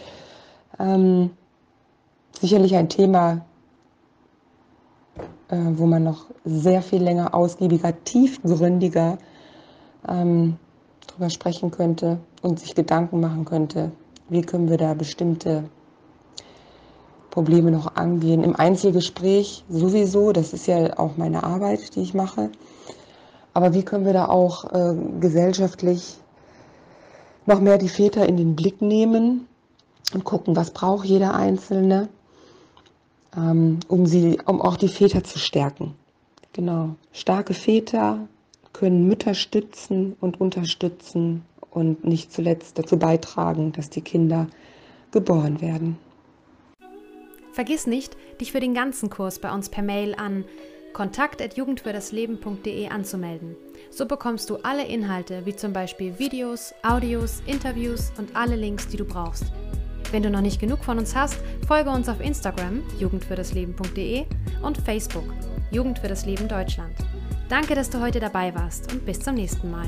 Ähm, 0.77 1.31
sicherlich 2.39 2.75
ein 2.75 2.89
Thema, 2.89 3.45
äh, 5.47 5.57
wo 5.57 5.85
man 5.85 6.03
noch 6.03 6.25
sehr 6.43 6.81
viel 6.81 7.01
länger, 7.01 7.33
ausgiebiger, 7.33 8.03
tiefgründiger 8.03 9.17
ähm, 10.07 10.57
drüber 11.17 11.29
sprechen 11.31 11.71
könnte 11.71 12.19
und 12.41 12.59
sich 12.59 12.75
Gedanken 12.75 13.19
machen 13.19 13.43
könnte, 13.43 13.91
wie 14.29 14.43
können 14.43 14.69
wir 14.69 14.77
da 14.77 14.93
bestimmte 14.93 15.63
Probleme 17.31 17.71
noch 17.71 17.95
angehen. 17.95 18.43
Im 18.43 18.55
Einzelgespräch 18.55 19.63
sowieso, 19.67 20.31
das 20.31 20.53
ist 20.53 20.67
ja 20.67 20.97
auch 20.99 21.17
meine 21.17 21.43
Arbeit, 21.43 21.95
die 21.95 22.01
ich 22.01 22.13
mache. 22.13 22.51
Aber 23.53 23.73
wie 23.73 23.83
können 23.83 24.05
wir 24.05 24.13
da 24.13 24.27
auch 24.27 24.71
äh, 24.71 24.95
gesellschaftlich 25.19 26.17
noch 27.47 27.61
mehr 27.61 27.77
die 27.77 27.89
Väter 27.89 28.27
in 28.27 28.37
den 28.37 28.55
Blick 28.55 28.81
nehmen 28.81 29.47
und 30.13 30.23
gucken, 30.23 30.55
was 30.55 30.71
braucht 30.71 31.05
jeder 31.05 31.33
Einzelne, 31.33 32.09
ähm, 33.35 33.79
um, 33.87 34.05
sie, 34.05 34.37
um 34.45 34.61
auch 34.61 34.77
die 34.77 34.89
Väter 34.89 35.23
zu 35.23 35.39
stärken. 35.39 35.95
Genau. 36.53 36.95
Starke 37.11 37.53
Väter 37.53 38.27
können 38.77 39.07
Mütter 39.07 39.33
stützen 39.33 40.15
und 40.19 40.39
unterstützen 40.39 41.43
und 41.71 42.05
nicht 42.05 42.31
zuletzt 42.31 42.77
dazu 42.77 42.99
beitragen, 42.99 43.71
dass 43.71 43.89
die 43.89 44.01
Kinder 44.01 44.47
geboren 45.11 45.61
werden. 45.61 45.97
Vergiss 47.53 47.87
nicht, 47.87 48.15
dich 48.39 48.51
für 48.51 48.59
den 48.59 48.75
ganzen 48.75 49.09
Kurs 49.09 49.39
bei 49.39 49.51
uns 49.51 49.69
per 49.69 49.81
Mail 49.83 50.13
an 50.15 50.45
kontakt.jugendfürdasleben.de 50.93 52.89
anzumelden. 52.89 53.55
So 53.89 54.05
bekommst 54.05 54.49
du 54.49 54.57
alle 54.57 54.85
Inhalte, 54.85 55.45
wie 55.45 55.55
zum 55.55 55.73
Beispiel 55.73 56.19
Videos, 56.19 56.73
Audios, 56.83 57.41
Interviews 57.47 58.11
und 58.17 58.35
alle 58.35 58.55
Links, 58.55 58.87
die 58.87 58.97
du 58.97 59.05
brauchst. 59.05 59.45
Wenn 60.11 60.21
du 60.23 60.29
noch 60.29 60.41
nicht 60.41 60.59
genug 60.59 60.83
von 60.83 60.99
uns 60.99 61.15
hast, 61.15 61.39
folge 61.67 61.89
uns 61.89 62.09
auf 62.09 62.21
Instagram 62.21 62.83
jugendfürdasleben.de 62.99 64.25
und 64.61 64.77
Facebook 64.77 65.25
Jugend 65.71 65.99
für 65.99 66.07
das 66.07 66.25
Leben 66.25 66.47
Deutschland. 66.47 66.93
Danke, 67.49 67.75
dass 67.75 67.89
du 67.89 68.01
heute 68.01 68.19
dabei 68.19 68.53
warst 68.53 68.91
und 68.91 69.05
bis 69.05 69.21
zum 69.21 69.35
nächsten 69.35 69.71
Mal. 69.71 69.87